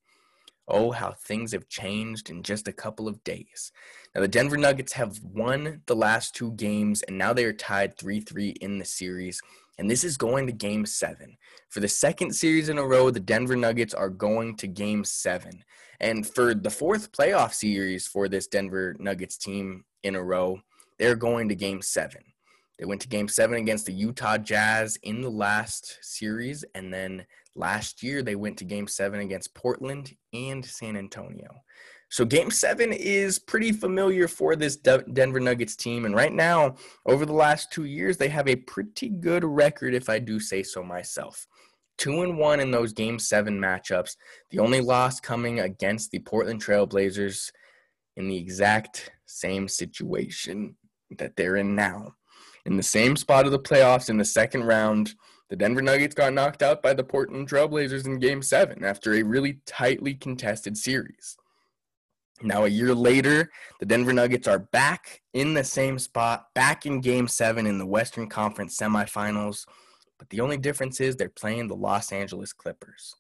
Oh, 0.68 0.90
how 0.90 1.12
things 1.12 1.52
have 1.52 1.68
changed 1.68 2.28
in 2.31 2.42
just 2.42 2.68
a 2.68 2.72
couple 2.72 3.09
of 3.09 3.24
days. 3.24 3.72
Now, 4.14 4.20
the 4.20 4.28
Denver 4.28 4.57
Nuggets 4.57 4.92
have 4.92 5.18
won 5.22 5.83
the 5.87 5.96
last 5.96 6.35
two 6.35 6.52
games, 6.52 7.02
and 7.02 7.16
now 7.16 7.33
they 7.33 7.44
are 7.44 7.52
tied 7.52 7.96
3 7.98 8.20
3 8.20 8.50
in 8.61 8.78
the 8.78 8.85
series. 8.85 9.40
And 9.78 9.88
this 9.88 10.02
is 10.02 10.16
going 10.16 10.46
to 10.46 10.52
game 10.52 10.85
seven. 10.85 11.37
For 11.70 11.81
the 11.81 11.88
second 11.88 12.35
series 12.35 12.68
in 12.68 12.78
a 12.78 12.87
row, 12.87 13.11
the 13.11 13.20
Denver 13.20 13.57
Nuggets 13.57 13.94
are 13.94 14.09
going 14.09 14.57
to 14.57 14.66
game 14.66 15.04
seven. 15.04 15.64
And 16.00 16.26
for 16.26 16.52
the 16.52 16.70
fourth 16.70 17.12
playoff 17.12 17.54
series 17.54 18.07
for 18.07 18.28
this 18.28 18.48
Denver 18.48 18.96
Nuggets 18.98 19.37
team 19.37 19.85
in 20.02 20.16
a 20.16 20.22
row, 20.22 20.61
they're 20.98 21.16
going 21.16 21.48
to 21.48 21.54
game 21.54 21.81
seven. 21.81 22.22
They 22.78 22.85
went 22.85 23.00
to 23.02 23.09
game 23.09 23.28
seven 23.28 23.59
against 23.59 23.87
the 23.87 23.92
Utah 23.92 24.38
Jazz 24.38 24.98
in 25.02 25.20
the 25.20 25.31
last 25.31 25.98
series. 26.02 26.64
And 26.74 26.92
then 26.92 27.26
last 27.59 28.03
year, 28.03 28.23
they 28.23 28.37
went 28.37 28.57
to 28.59 28.64
game 28.64 28.87
seven 28.87 29.21
against 29.21 29.55
Portland 29.55 30.12
and 30.33 30.64
San 30.64 30.97
Antonio. 30.97 31.49
So 32.11 32.25
game 32.25 32.51
seven 32.51 32.92
is 32.92 33.38
pretty 33.38 33.73
familiar 33.73 34.29
for 34.29 34.57
this 34.57 34.77
Denver 34.77 35.40
Nuggets 35.40 35.77
team. 35.77 36.07
And 36.07 36.14
right 36.14 36.33
now, 36.33 36.77
over 37.05 37.27
the 37.27 37.35
last 37.35 37.71
two 37.71 37.85
years, 37.85 38.16
they 38.16 38.29
have 38.29 38.49
a 38.49 38.57
pretty 38.57 39.11
good 39.11 39.44
record, 39.44 39.92
if 39.94 40.09
I 40.09 40.18
do 40.18 40.40
say 40.40 40.62
so 40.62 40.83
myself. 40.83 41.47
Two 41.99 42.23
and 42.23 42.38
one 42.38 42.61
in 42.61 42.71
those 42.71 42.92
game 42.92 43.18
seven 43.18 43.59
matchups. 43.59 44.16
The 44.51 44.61
only 44.61 44.81
loss 44.81 45.21
coming 45.21 45.61
against 45.61 46.11
the 46.11 46.21
Portland 46.21 46.64
Trailblazers 46.64 47.51
in 48.16 48.29
the 48.29 48.37
exact 48.37 49.11
same 49.27 49.68
situation 49.68 50.77
that 51.18 51.37
they're 51.37 51.57
in 51.57 51.75
now. 51.75 52.14
In 52.64 52.77
the 52.77 52.83
same 52.83 53.16
spot 53.16 53.47
of 53.47 53.53
the 53.53 53.59
playoffs 53.59 54.09
in 54.09 54.16
the 54.16 54.25
second 54.25 54.64
round, 54.64 55.14
the 55.50 55.56
Denver 55.56 55.82
Nuggets 55.82 56.14
got 56.14 56.32
knocked 56.32 56.62
out 56.62 56.82
by 56.82 56.92
the 56.92 57.04
Portland 57.04 57.48
Trailblazers 57.48 58.06
in 58.06 58.18
game 58.18 58.42
seven 58.42 58.84
after 58.84 59.14
a 59.14 59.22
really 59.22 59.61
tightly 59.66 60.14
contested 60.14 60.76
series. 60.76 61.37
Now, 62.42 62.64
a 62.64 62.68
year 62.68 62.94
later, 62.94 63.50
the 63.80 63.87
Denver 63.87 64.12
Nuggets 64.12 64.46
are 64.46 64.61
back 64.61 65.22
in 65.32 65.54
the 65.54 65.64
same 65.64 65.98
spot, 65.98 66.46
back 66.54 66.87
in 66.87 67.00
game 67.00 67.26
seven 67.26 67.66
in 67.66 67.78
the 67.78 67.87
Western 67.87 68.28
Conference 68.28 68.76
semifinals. 68.76 69.66
But 70.18 70.30
the 70.30 70.40
only 70.40 70.56
difference 70.56 71.00
is 71.00 71.16
they're 71.16 71.28
playing 71.28 71.68
the 71.68 71.76
Los 71.76 72.12
Angeles 72.12 72.52
Clippers. 72.52 73.14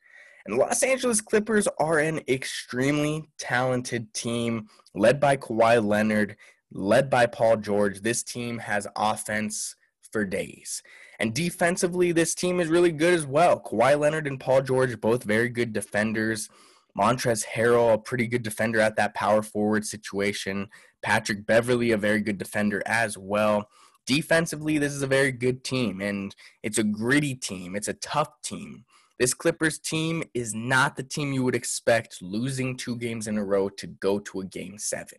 And 0.46 0.54
the 0.54 0.60
Los 0.60 0.82
Angeles 0.82 1.20
Clippers 1.20 1.66
are 1.78 1.98
an 1.98 2.20
extremely 2.28 3.28
talented 3.38 4.12
team 4.14 4.68
led 4.94 5.18
by 5.18 5.36
Kawhi 5.36 5.84
Leonard 5.84 6.36
led 6.72 7.10
by 7.10 7.26
Paul 7.26 7.56
George. 7.56 8.00
This 8.00 8.22
team 8.22 8.58
has 8.58 8.86
offense 8.94 9.74
for 10.12 10.24
days. 10.24 10.82
And 11.18 11.34
defensively, 11.34 12.12
this 12.12 12.34
team 12.34 12.60
is 12.60 12.68
really 12.68 12.92
good 12.92 13.14
as 13.14 13.26
well. 13.26 13.60
Kawhi 13.60 13.98
Leonard 13.98 14.26
and 14.26 14.38
Paul 14.38 14.62
George, 14.62 15.00
both 15.00 15.24
very 15.24 15.48
good 15.48 15.72
defenders. 15.72 16.48
Montrezl 16.96 17.44
Harrell, 17.54 17.94
a 17.94 17.98
pretty 17.98 18.26
good 18.26 18.42
defender 18.42 18.80
at 18.80 18.96
that 18.96 19.14
power 19.14 19.42
forward 19.42 19.84
situation. 19.84 20.68
Patrick 21.02 21.46
Beverley, 21.46 21.92
a 21.92 21.96
very 21.96 22.20
good 22.20 22.38
defender 22.38 22.82
as 22.86 23.16
well. 23.16 23.68
Defensively, 24.06 24.78
this 24.78 24.92
is 24.92 25.02
a 25.02 25.06
very 25.06 25.32
good 25.32 25.62
team, 25.64 26.00
and 26.00 26.34
it's 26.62 26.78
a 26.78 26.82
gritty 26.84 27.34
team. 27.34 27.76
It's 27.76 27.88
a 27.88 27.94
tough 27.94 28.40
team. 28.42 28.84
This 29.18 29.34
Clippers 29.34 29.78
team 29.78 30.22
is 30.32 30.54
not 30.54 30.96
the 30.96 31.02
team 31.02 31.32
you 31.32 31.44
would 31.44 31.54
expect 31.56 32.22
losing 32.22 32.76
two 32.76 32.96
games 32.96 33.26
in 33.26 33.36
a 33.36 33.44
row 33.44 33.68
to 33.68 33.86
go 33.86 34.18
to 34.20 34.40
a 34.40 34.44
game 34.44 34.78
seven. 34.78 35.18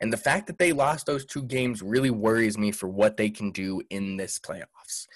And 0.00 0.12
the 0.12 0.18
fact 0.18 0.46
that 0.46 0.58
they 0.58 0.72
lost 0.72 1.06
those 1.06 1.24
two 1.24 1.42
games 1.42 1.82
really 1.82 2.10
worries 2.10 2.58
me 2.58 2.72
for 2.72 2.88
what 2.88 3.16
they 3.16 3.30
can 3.30 3.52
do 3.52 3.82
in 3.90 4.16
this 4.16 4.38
playoffs. 4.38 5.06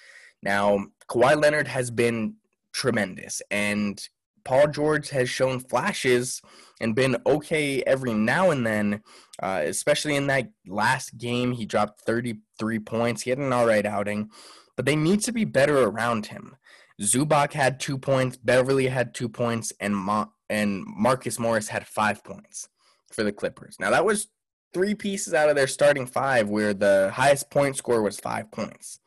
Now, 0.42 0.86
Kawhi 1.08 1.40
Leonard 1.40 1.68
has 1.68 1.90
been 1.90 2.36
tremendous, 2.72 3.42
and 3.50 4.00
Paul 4.44 4.68
George 4.68 5.10
has 5.10 5.28
shown 5.28 5.60
flashes 5.60 6.40
and 6.80 6.94
been 6.94 7.16
okay 7.26 7.82
every 7.82 8.14
now 8.14 8.50
and 8.50 8.66
then, 8.66 9.02
uh, 9.42 9.62
especially 9.64 10.16
in 10.16 10.26
that 10.28 10.50
last 10.66 11.18
game. 11.18 11.52
He 11.52 11.66
dropped 11.66 12.00
33 12.02 12.78
points. 12.78 13.22
He 13.22 13.30
had 13.30 13.38
an 13.38 13.52
all 13.52 13.66
right 13.66 13.84
outing, 13.84 14.30
but 14.76 14.86
they 14.86 14.96
need 14.96 15.20
to 15.22 15.32
be 15.32 15.44
better 15.44 15.82
around 15.82 16.26
him. 16.26 16.56
Zubac 17.00 17.52
had 17.52 17.80
two 17.80 17.98
points, 17.98 18.36
Beverley 18.36 18.88
had 18.88 19.14
two 19.14 19.28
points, 19.28 19.72
and 19.80 19.96
Ma- 19.96 20.26
and 20.48 20.84
Marcus 20.86 21.38
Morris 21.38 21.68
had 21.68 21.86
five 21.86 22.22
points 22.24 22.68
for 23.10 23.22
the 23.22 23.32
Clippers. 23.32 23.76
Now 23.80 23.90
that 23.90 24.04
was 24.04 24.28
three 24.72 24.94
pieces 24.94 25.34
out 25.34 25.48
of 25.48 25.56
their 25.56 25.66
starting 25.66 26.06
five 26.06 26.48
where 26.48 26.74
the 26.74 27.10
highest 27.14 27.50
point 27.50 27.76
score 27.76 28.02
was 28.02 28.20
five 28.20 28.50
points. 28.50 28.99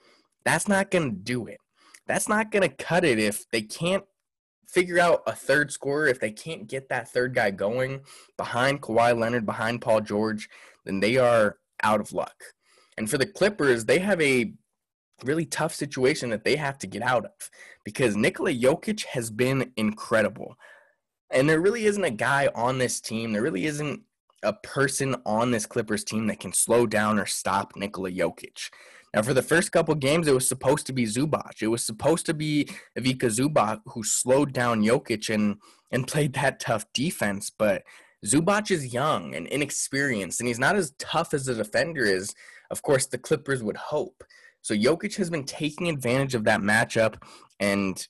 That's 0.46 0.68
not 0.68 0.92
going 0.92 1.10
to 1.10 1.16
do 1.16 1.48
it. 1.48 1.60
That's 2.08 2.28
not 2.28 2.52
going 2.52 2.68
to 2.68 2.76
cut 2.76 3.06
it 3.06 3.20
if 3.20 3.50
they 3.50 3.62
can't 3.62 4.04
figure 4.68 5.00
out 5.00 5.22
a 5.28 5.34
third 5.34 5.72
scorer, 5.72 6.08
if 6.08 6.20
they 6.20 6.32
can't 6.32 6.68
get 6.68 6.90
that 6.90 7.08
third 7.08 7.36
guy 7.36 7.52
going 7.52 8.02
behind 8.38 8.82
Kawhi 8.82 9.18
Leonard, 9.18 9.46
behind 9.46 9.82
Paul 9.82 10.02
George, 10.02 10.50
then 10.86 11.00
they 11.00 11.18
are 11.18 11.58
out 11.84 12.02
of 12.02 12.12
luck. 12.12 12.36
And 12.98 13.10
for 13.10 13.18
the 13.18 13.26
Clippers, 13.26 13.86
they 13.86 14.00
have 14.00 14.20
a 14.22 14.54
really 15.24 15.46
tough 15.46 15.74
situation 15.74 16.30
that 16.32 16.44
they 16.44 16.56
have 16.56 16.78
to 16.80 16.88
get 16.88 17.02
out 17.04 17.26
of 17.26 17.52
because 17.86 18.16
Nikola 18.16 18.52
Jokic 18.52 19.06
has 19.06 19.30
been 19.30 19.72
incredible. 19.78 20.56
And 21.30 21.50
there 21.50 21.62
really 21.62 21.86
isn't 21.86 22.04
a 22.04 22.12
guy 22.12 22.50
on 22.56 22.78
this 22.78 23.00
team, 23.00 23.32
there 23.32 23.42
really 23.42 23.66
isn't 23.66 24.02
a 24.44 24.54
person 24.54 25.16
on 25.26 25.52
this 25.52 25.66
Clippers 25.66 26.04
team 26.04 26.28
that 26.28 26.40
can 26.40 26.52
slow 26.52 26.86
down 26.86 27.18
or 27.18 27.26
stop 27.26 27.76
Nikola 27.76 28.12
Jokic. 28.12 28.70
Now, 29.14 29.22
for 29.22 29.34
the 29.34 29.44
first 29.44 29.72
couple 29.72 29.94
games, 29.96 30.28
it 30.28 30.34
was 30.34 30.48
supposed 30.48 30.88
to 30.88 30.94
be 30.94 31.06
Zubac. 31.06 31.62
It 31.62 31.68
was 31.68 31.86
supposed 31.86 32.26
to 32.26 32.34
be 32.34 32.68
Ivica 32.96 33.28
Zubac 33.28 33.82
who 33.88 34.04
slowed 34.04 34.54
down 34.54 34.84
Jokic 34.84 35.34
and 35.34 35.58
and 35.92 36.08
played 36.08 36.34
that 36.34 36.60
tough 36.60 36.86
defense. 36.94 37.52
But 37.52 37.84
Zubac 38.26 38.72
is 38.72 38.94
young 38.94 39.36
and 39.36 39.48
inexperienced, 39.48 40.40
and 40.40 40.48
he's 40.48 40.60
not 40.60 40.76
as 40.76 40.94
tough 40.98 41.34
as 41.34 41.48
a 41.48 41.56
defender 41.56 42.04
is. 42.04 42.34
Of 42.72 42.82
course, 42.82 43.06
the 43.06 43.20
Clippers 43.20 43.62
would 43.62 43.78
hope. 43.78 44.24
So 44.62 44.74
Jokic 44.74 45.16
has 45.18 45.30
been 45.30 45.44
taking 45.44 45.90
advantage 45.90 46.34
of 46.34 46.46
that 46.46 46.62
matchup, 46.62 47.22
and 47.60 48.08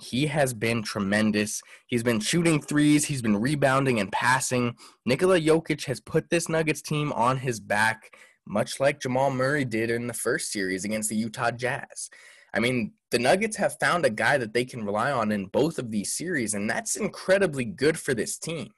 he 0.00 0.26
has 0.26 0.52
been 0.54 0.82
tremendous. 0.82 1.62
He's 1.86 2.02
been 2.02 2.20
shooting 2.20 2.60
threes, 2.60 3.06
he's 3.06 3.22
been 3.22 3.40
rebounding 3.40 3.98
and 3.98 4.12
passing. 4.12 4.76
Nikola 5.06 5.40
Jokic 5.40 5.86
has 5.86 6.00
put 6.00 6.30
this 6.30 6.48
Nuggets 6.48 6.82
team 6.82 7.12
on 7.12 7.38
his 7.38 7.58
back 7.58 8.16
much 8.46 8.80
like 8.80 9.00
Jamal 9.00 9.30
Murray 9.30 9.64
did 9.64 9.90
in 9.90 10.06
the 10.06 10.14
first 10.14 10.52
series 10.52 10.84
against 10.84 11.08
the 11.08 11.16
Utah 11.16 11.50
Jazz. 11.50 12.10
I 12.52 12.60
mean, 12.60 12.92
the 13.10 13.18
Nuggets 13.18 13.56
have 13.56 13.78
found 13.80 14.04
a 14.04 14.10
guy 14.10 14.38
that 14.38 14.54
they 14.54 14.64
can 14.64 14.84
rely 14.84 15.10
on 15.10 15.32
in 15.32 15.46
both 15.46 15.78
of 15.78 15.90
these 15.90 16.12
series, 16.12 16.54
and 16.54 16.70
that's 16.70 16.96
incredibly 16.96 17.64
good 17.64 17.98
for 17.98 18.14
this 18.14 18.38
team. 18.38 18.70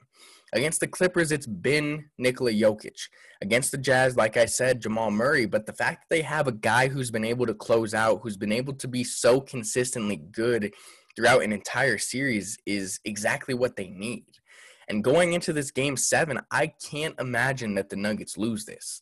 Against 0.53 0.81
the 0.81 0.87
Clippers, 0.87 1.33
it's 1.33 1.47
been 1.47 2.09
Nikola 2.19 2.53
Jokic. 2.53 3.09
Against 3.43 3.73
the 3.73 3.79
Jazz, 3.79 4.17
like 4.17 4.37
I 4.37 4.47
said, 4.47 4.81
Jamal 4.81 5.11
Murray. 5.11 5.45
But 5.45 5.67
the 5.67 5.73
fact 5.73 6.03
that 6.03 6.15
they 6.15 6.23
have 6.23 6.47
a 6.47 6.53
guy 6.53 6.89
who's 6.89 7.11
been 7.11 7.25
able 7.25 7.47
to 7.47 7.55
close 7.55 7.93
out, 7.93 8.21
who's 8.23 8.37
been 8.37 8.53
able 8.53 8.73
to 8.75 8.89
be 8.89 9.05
so 9.05 9.41
consistently 9.41 10.17
good 10.17 10.73
throughout 11.15 11.43
an 11.43 11.53
entire 11.53 11.99
series 11.99 12.57
is 12.65 13.01
exactly 13.05 13.55
what 13.55 13.77
they 13.77 13.89
need. 13.89 14.25
And 14.89 15.03
going 15.03 15.33
into 15.33 15.53
this 15.53 15.71
game 15.71 15.97
seven, 15.97 16.41
I 16.51 16.69
can't 16.69 17.19
imagine 17.19 17.75
that 17.75 17.89
the 17.89 17.97
Nuggets 17.97 18.39
lose 18.39 18.65
this. 18.65 19.01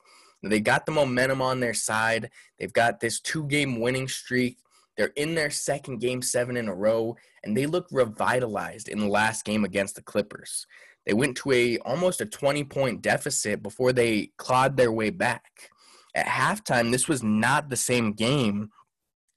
They 0.49 0.61
got 0.61 0.87
the 0.87 0.93
momentum 0.93 1.43
on 1.43 1.61
their 1.61 1.75
side. 1.75 2.31
They've 2.59 2.73
got 2.73 3.01
this 3.01 3.21
two 3.21 3.47
game 3.47 3.81
winning 3.81 4.09
streak. 4.09 4.59
They're 4.97 5.13
in 5.17 5.35
their 5.35 5.51
second 5.51 5.99
game 5.99 6.23
seven 6.23 6.57
in 6.57 6.69
a 6.69 6.75
row, 6.75 7.17
and 7.43 7.57
they 7.57 7.67
look 7.67 7.87
revitalized 7.91 8.89
in 8.89 9.01
the 9.01 9.09
last 9.09 9.45
game 9.45 9.65
against 9.65 9.97
the 9.97 10.03
Clippers. 10.03 10.67
They 11.07 11.15
went 11.15 11.37
to 11.39 11.53
a 11.53 11.79
almost 11.79 12.21
a 12.21 12.27
20 12.27 12.65
point 12.65 13.03
deficit 13.03 13.63
before 13.63 13.93
they 13.93 14.31
clawed 14.39 14.77
their 14.77 14.93
way 14.93 15.11
back. 15.11 15.71
At 16.15 16.27
halftime, 16.27 16.93
this 16.93 17.09
was 17.09 17.23
not 17.23 17.69
the 17.69 17.77
same 17.77 18.13
game 18.13 18.71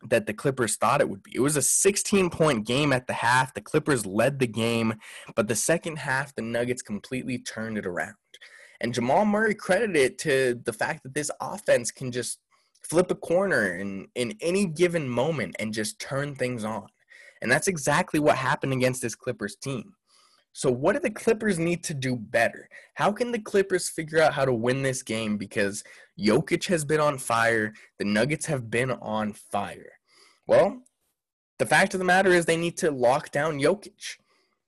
that 0.10 0.28
the 0.28 0.34
Clippers 0.34 0.76
thought 0.76 1.02
it 1.02 1.10
would 1.10 1.24
be. 1.24 1.32
It 1.34 1.40
was 1.40 1.58
a 1.58 1.62
16 1.62 2.30
point 2.30 2.66
game 2.66 2.94
at 2.94 3.08
the 3.08 3.14
half. 3.14 3.54
The 3.54 3.62
Clippers 3.62 4.06
led 4.06 4.40
the 4.40 4.48
game, 4.48 4.96
but 5.36 5.48
the 5.48 5.56
second 5.56 5.98
half, 5.98 6.36
the 6.36 6.44
Nuggets 6.44 6.84
completely 6.84 7.40
turned 7.40 7.78
it 7.78 7.86
around. 7.86 8.16
And 8.82 8.94
Jamal 8.94 9.26
Murray 9.26 9.56
credited 9.56 9.96
it 9.96 10.18
to 10.20 10.62
the 10.66 10.74
fact 10.74 11.04
that 11.04 11.14
this 11.14 11.32
offense 11.42 11.92
can 11.92 12.12
just 12.12 12.40
flip 12.82 13.12
a 13.12 13.16
corner 13.16 13.76
in, 13.78 14.08
in 14.16 14.38
any 14.42 14.66
given 14.66 15.10
moment 15.10 15.56
and 15.60 15.74
just 15.74 16.00
turn 16.00 16.36
things 16.36 16.64
on. 16.64 16.88
And 17.42 17.52
that's 17.52 17.68
exactly 17.68 18.20
what 18.20 18.38
happened 18.38 18.74
against 18.74 19.02
this 19.02 19.16
Clippers 19.16 19.56
team. 19.56 19.94
So, 20.54 20.72
what 20.72 20.94
do 20.94 21.00
the 21.00 21.12
Clippers 21.12 21.60
need 21.60 21.84
to 21.84 21.94
do 21.94 22.16
better? 22.16 22.68
How 22.96 23.12
can 23.12 23.32
the 23.32 23.40
Clippers 23.40 23.90
figure 23.90 24.20
out 24.20 24.34
how 24.34 24.44
to 24.44 24.54
win 24.54 24.82
this 24.82 25.04
game? 25.04 25.38
Because 25.38 25.84
Jokic 26.20 26.66
has 26.68 26.84
been 26.84 27.00
on 27.00 27.20
fire, 27.20 27.74
the 28.00 28.06
Nuggets 28.06 28.48
have 28.48 28.72
been 28.72 28.90
on 28.90 29.34
fire. 29.34 29.92
Well, 30.48 30.82
the 31.60 31.68
fact 31.68 31.94
of 31.94 32.00
the 32.00 32.06
matter 32.06 32.32
is 32.32 32.46
they 32.46 32.58
need 32.58 32.78
to 32.78 32.90
lock 32.90 33.32
down 33.32 33.60
Jokic. 33.60 34.18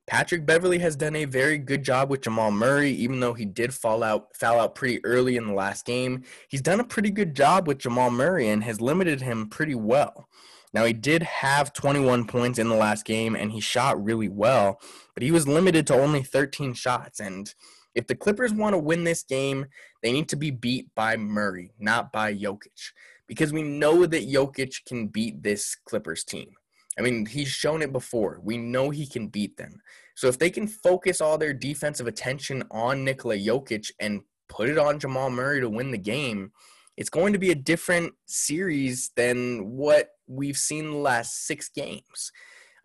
Patrick 0.09 0.43
Beverley 0.43 0.79
has 0.79 0.95
done 0.95 1.15
a 1.15 1.25
very 1.25 1.59
good 1.59 1.83
job 1.83 2.09
with 2.09 2.21
Jamal 2.21 2.49
Murray, 2.49 2.89
even 2.93 3.19
though 3.19 3.35
he 3.35 3.45
did 3.45 3.71
fall 3.71 4.01
out 4.01 4.35
foul 4.35 4.59
out 4.59 4.73
pretty 4.73 5.05
early 5.05 5.37
in 5.37 5.45
the 5.45 5.53
last 5.53 5.85
game. 5.85 6.23
He's 6.47 6.63
done 6.63 6.79
a 6.79 6.83
pretty 6.83 7.11
good 7.11 7.35
job 7.35 7.67
with 7.67 7.77
Jamal 7.77 8.09
Murray 8.09 8.49
and 8.49 8.63
has 8.63 8.81
limited 8.81 9.21
him 9.21 9.47
pretty 9.49 9.75
well. 9.75 10.27
Now, 10.73 10.85
he 10.85 10.93
did 10.93 11.21
have 11.21 11.73
21 11.73 12.25
points 12.25 12.57
in 12.57 12.69
the 12.69 12.75
last 12.75 13.05
game 13.05 13.35
and 13.35 13.51
he 13.51 13.59
shot 13.59 14.03
really 14.03 14.29
well, 14.29 14.81
but 15.13 15.21
he 15.21 15.29
was 15.29 15.47
limited 15.47 15.85
to 15.87 15.93
only 15.93 16.23
13 16.23 16.73
shots. 16.73 17.19
And 17.19 17.53
if 17.93 18.07
the 18.07 18.15
Clippers 18.15 18.51
want 18.51 18.73
to 18.73 18.79
win 18.79 19.03
this 19.03 19.21
game, 19.21 19.67
they 20.01 20.11
need 20.11 20.27
to 20.29 20.35
be 20.35 20.49
beat 20.49 20.87
by 20.95 21.17
Murray, 21.17 21.71
not 21.77 22.11
by 22.11 22.33
Jokic, 22.33 22.93
because 23.27 23.53
we 23.53 23.61
know 23.61 24.07
that 24.07 24.27
Jokic 24.27 24.85
can 24.85 25.05
beat 25.05 25.43
this 25.43 25.75
Clippers 25.75 26.23
team. 26.23 26.55
I 26.99 27.01
mean, 27.01 27.25
he's 27.25 27.47
shown 27.47 27.81
it 27.81 27.93
before. 27.93 28.41
We 28.43 28.57
know 28.57 28.89
he 28.89 29.07
can 29.07 29.29
beat 29.29 29.55
them. 29.55 29.81
So 30.15 30.27
if 30.27 30.37
they 30.37 30.49
can 30.49 30.67
focus 30.67 31.21
all 31.21 31.37
their 31.37 31.53
defensive 31.53 32.07
attention 32.07 32.63
on 32.71 33.05
Nikola 33.05 33.37
Jokic 33.37 33.89
and 34.01 34.21
put 34.49 34.67
it 34.67 34.77
on 34.77 34.99
Jamal 34.99 35.29
Murray 35.29 35.61
to 35.61 35.69
win 35.69 35.91
the 35.91 35.97
game, 35.97 36.51
it's 36.97 37.09
going 37.09 37.31
to 37.31 37.39
be 37.39 37.51
a 37.51 37.55
different 37.55 38.13
series 38.25 39.11
than 39.15 39.77
what 39.77 40.09
we've 40.27 40.57
seen 40.57 40.91
the 40.91 40.97
last 40.97 41.47
six 41.47 41.69
games. 41.69 42.33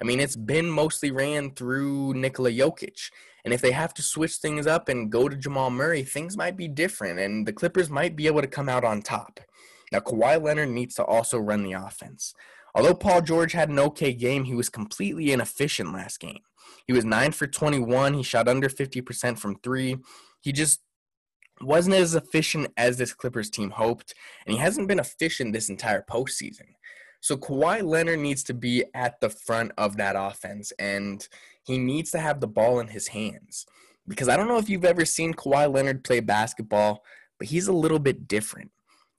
I 0.01 0.05
mean, 0.05 0.21
it's 0.21 0.37
been 0.37 0.71
mostly 0.71 1.11
ran 1.11 1.51
through 1.51 2.15
Nikola 2.15 2.53
Jokic. 2.53 3.11
And 3.45 3.53
if 3.53 3.61
they 3.61 3.73
have 3.73 3.93
to 3.95 4.03
switch 4.03 4.37
things 4.37 4.69
up 4.69 4.89
and 4.89 5.11
go 5.11 5.29
to 5.29 5.37
Jamal 5.37 5.71
Murray, 5.71 6.05
things 6.05 6.37
might 6.37 6.57
be 6.57 6.69
different, 6.69 7.19
and 7.19 7.47
the 7.47 7.53
Clippers 7.53 7.91
might 7.91 8.15
be 8.15 8.29
able 8.29 8.41
to 8.41 8.47
come 8.47 8.69
out 8.69 8.85
on 8.85 9.03
top. 9.03 9.41
Now, 9.93 9.99
Kawhi 9.99 10.41
Leonard 10.41 10.71
needs 10.71 10.95
to 10.95 11.05
also 11.05 11.39
run 11.39 11.63
the 11.63 11.73
offense. 11.73 12.35
Although 12.75 12.95
Paul 12.95 13.23
George 13.23 13.53
had 13.53 13.69
an 13.69 13.79
okay 13.79 14.13
game, 14.13 14.45
he 14.45 14.55
was 14.55 14.69
completely 14.69 15.33
inefficient 15.33 15.93
last 15.93 16.19
game. 16.19 16.41
He 16.87 16.93
was 16.93 17.05
9 17.05 17.33
for 17.33 17.47
21. 17.47 18.15
He 18.15 18.23
shot 18.23 18.49
under 18.49 18.69
50% 18.69 19.39
from 19.39 19.57
three. 19.63 19.97
He 20.41 20.53
just 20.53 20.81
wasn't 21.61 21.97
as 21.97 22.15
efficient 22.15 22.69
as 22.77 22.97
this 22.97 23.13
Clippers 23.13 23.51
team 23.51 23.71
hoped, 23.71 24.15
and 24.45 24.55
he 24.55 24.61
hasn't 24.61 24.89
been 24.89 24.99
efficient 24.99 25.53
this 25.53 25.69
entire 25.69 26.05
postseason. 26.09 26.75
So 27.21 27.37
Kawhi 27.37 27.83
Leonard 27.83 28.19
needs 28.19 28.43
to 28.45 28.55
be 28.55 28.85
at 28.93 29.21
the 29.21 29.31
front 29.31 29.73
of 29.79 29.97
that 29.97 30.17
offense, 30.17 30.73
and 30.79 31.27
he 31.65 31.79
needs 31.79 32.11
to 32.11 32.19
have 32.19 32.41
the 32.41 32.49
ball 32.49 32.81
in 32.81 32.89
his 32.89 33.09
hands. 33.09 33.67
Because 34.07 34.29
I 34.29 34.37
don't 34.37 34.49
know 34.49 34.59
if 34.59 34.69
you've 34.69 34.85
ever 34.85 35.07
seen 35.07 35.33
Kawhi 35.33 35.73
Leonard 35.73 36.05
play 36.05 36.21
basketball, 36.21 37.03
but 37.39 37.49
he's 37.49 37.69
a 37.69 37.73
little 37.73 37.99
bit 37.99 38.29
different. 38.29 38.71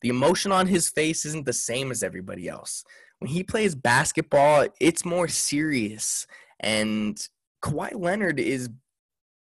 The 0.02 0.10
emotion 0.10 0.52
on 0.52 0.68
his 0.68 0.90
face 0.90 1.26
isn't 1.26 1.46
the 1.46 1.54
same 1.54 1.90
as 1.90 2.04
everybody 2.04 2.48
else. 2.48 2.84
When 3.20 3.30
he 3.30 3.44
plays 3.44 3.76
basketball, 3.76 4.68
it's 4.80 5.06
more 5.06 5.28
serious, 5.28 6.28
and 6.60 7.18
Kawhi 7.64 8.00
Leonard 8.00 8.40
is 8.40 8.70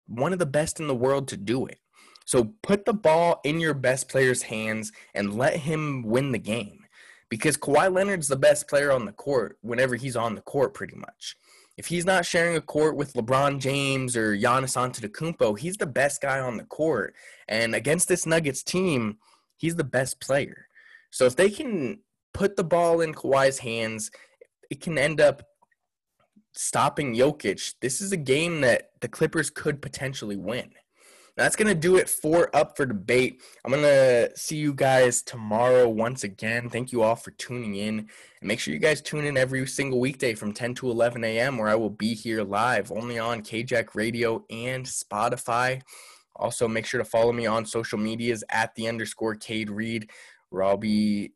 one 0.08 0.34
of 0.34 0.40
the 0.40 0.46
best 0.46 0.80
in 0.80 0.88
the 0.88 0.96
world 0.96 1.28
to 1.30 1.38
do 1.38 1.66
it. 1.66 1.80
So 2.26 2.54
put 2.62 2.86
the 2.86 2.94
ball 2.94 3.42
in 3.44 3.60
your 3.60 3.74
best 3.74 4.10
player's 4.10 4.44
hands 4.44 4.92
and 5.14 5.38
let 5.38 5.58
him 5.58 6.04
win 6.04 6.32
the 6.32 6.40
game. 6.40 6.86
Because 7.30 7.58
Kawhi 7.58 7.92
Leonard's 7.92 8.28
the 8.28 8.36
best 8.36 8.68
player 8.68 8.92
on 8.92 9.06
the 9.06 9.12
court 9.12 9.58
whenever 9.62 9.96
he's 9.96 10.16
on 10.16 10.36
the 10.36 10.42
court, 10.42 10.74
pretty 10.74 10.96
much. 10.96 11.36
If 11.76 11.88
he's 11.88 12.06
not 12.06 12.26
sharing 12.26 12.56
a 12.56 12.62
court 12.62 12.96
with 12.96 13.14
LeBron 13.14 13.60
James 13.60 14.16
or 14.16 14.38
Giannis 14.38 14.78
Antetokounmpo, 14.78 15.58
he's 15.58 15.78
the 15.78 15.88
best 15.88 16.22
guy 16.22 16.40
on 16.40 16.58
the 16.58 16.66
court. 16.66 17.16
And 17.48 17.74
against 17.74 18.08
this 18.08 18.28
Nuggets 18.28 18.62
team, 18.62 19.18
he's 19.58 19.76
the 19.76 19.84
best 19.84 20.20
player. 20.22 20.68
So 21.10 21.26
if 21.26 21.36
they 21.36 21.50
can 21.50 22.00
put 22.34 22.56
the 22.56 22.64
ball 22.64 23.02
in 23.02 23.14
Kawhi's 23.14 23.60
hands, 23.60 24.12
it 24.70 24.82
can 24.82 24.98
end 24.98 25.22
up 25.22 25.44
stopping 26.54 27.16
Jokic. 27.16 27.76
This 27.82 28.02
is 28.02 28.12
a 28.12 28.18
game 28.18 28.62
that 28.62 28.90
the 29.02 29.08
Clippers 29.08 29.50
could 29.50 29.82
potentially 29.82 30.38
win 30.38 30.72
that's 31.36 31.56
going 31.56 31.68
to 31.68 31.76
do 31.76 31.96
it 31.96 32.08
for 32.08 32.56
Up 32.56 32.78
for 32.78 32.86
Debate. 32.86 33.42
I'm 33.66 33.72
going 33.72 33.84
to 33.84 34.32
see 34.38 34.58
you 34.58 34.74
guys 34.74 35.24
tomorrow 35.24 35.90
once 35.90 36.24
again. 36.24 36.70
Thank 36.70 36.92
you 36.92 37.02
all 37.02 37.16
for 37.16 37.32
tuning 37.32 37.76
in. 37.76 38.00
And 38.00 38.08
make 38.44 38.60
sure 38.60 38.74
you 38.74 38.80
guys 38.80 39.02
tune 39.02 39.26
in 39.26 39.36
every 39.36 39.66
single 39.66 40.00
weekday 40.00 40.36
from 40.36 40.54
10 40.54 40.76
to 40.76 40.92
11 40.92 41.24
a.m., 41.24 41.58
where 41.58 41.70
I 41.70 41.76
will 41.76 41.90
be 41.90 42.14
here 42.14 42.44
live 42.44 42.92
only 42.92 43.18
on 43.18 43.42
KJack 43.42 43.96
Radio 43.96 44.46
and 44.52 44.86
Spotify. 44.86 45.82
Also, 46.36 46.68
make 46.68 46.86
sure 46.86 47.00
to 47.00 47.06
follow 47.06 47.32
me 47.32 47.48
on 47.48 47.66
social 47.66 47.98
medias 47.98 48.44
at 48.50 48.74
the 48.76 48.88
underscore 48.88 49.36
Cade 49.36 49.72
Reed, 49.72 50.12
where 50.50 50.64
I'll 50.64 50.78
be 50.78 51.32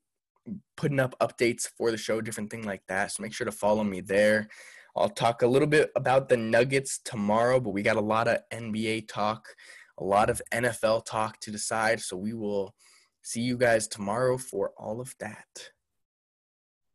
putting 0.75 0.99
up 0.99 1.15
updates 1.19 1.67
for 1.77 1.91
the 1.91 1.97
show, 1.97 2.21
different 2.21 2.49
thing 2.49 2.63
like 2.63 2.81
that. 2.87 3.11
So 3.11 3.23
make 3.23 3.33
sure 3.33 3.45
to 3.45 3.51
follow 3.51 3.83
me 3.83 4.01
there. 4.01 4.47
I'll 4.95 5.09
talk 5.09 5.41
a 5.43 5.47
little 5.47 5.67
bit 5.67 5.91
about 5.95 6.27
the 6.27 6.37
Nuggets 6.37 6.99
tomorrow, 7.03 7.59
but 7.59 7.69
we 7.69 7.83
got 7.83 7.97
a 7.97 8.01
lot 8.01 8.27
of 8.27 8.39
NBA 8.51 9.07
talk 9.07 9.47
a 9.99 10.03
lot 10.03 10.29
of 10.29 10.41
NFL 10.53 11.05
talk 11.05 11.39
to 11.41 11.51
decide. 11.51 11.99
So 11.99 12.17
we 12.17 12.33
will 12.33 12.75
see 13.21 13.41
you 13.41 13.57
guys 13.57 13.87
tomorrow 13.87 14.37
for 14.37 14.71
all 14.77 15.01
of 15.01 15.13
that. 15.19 15.71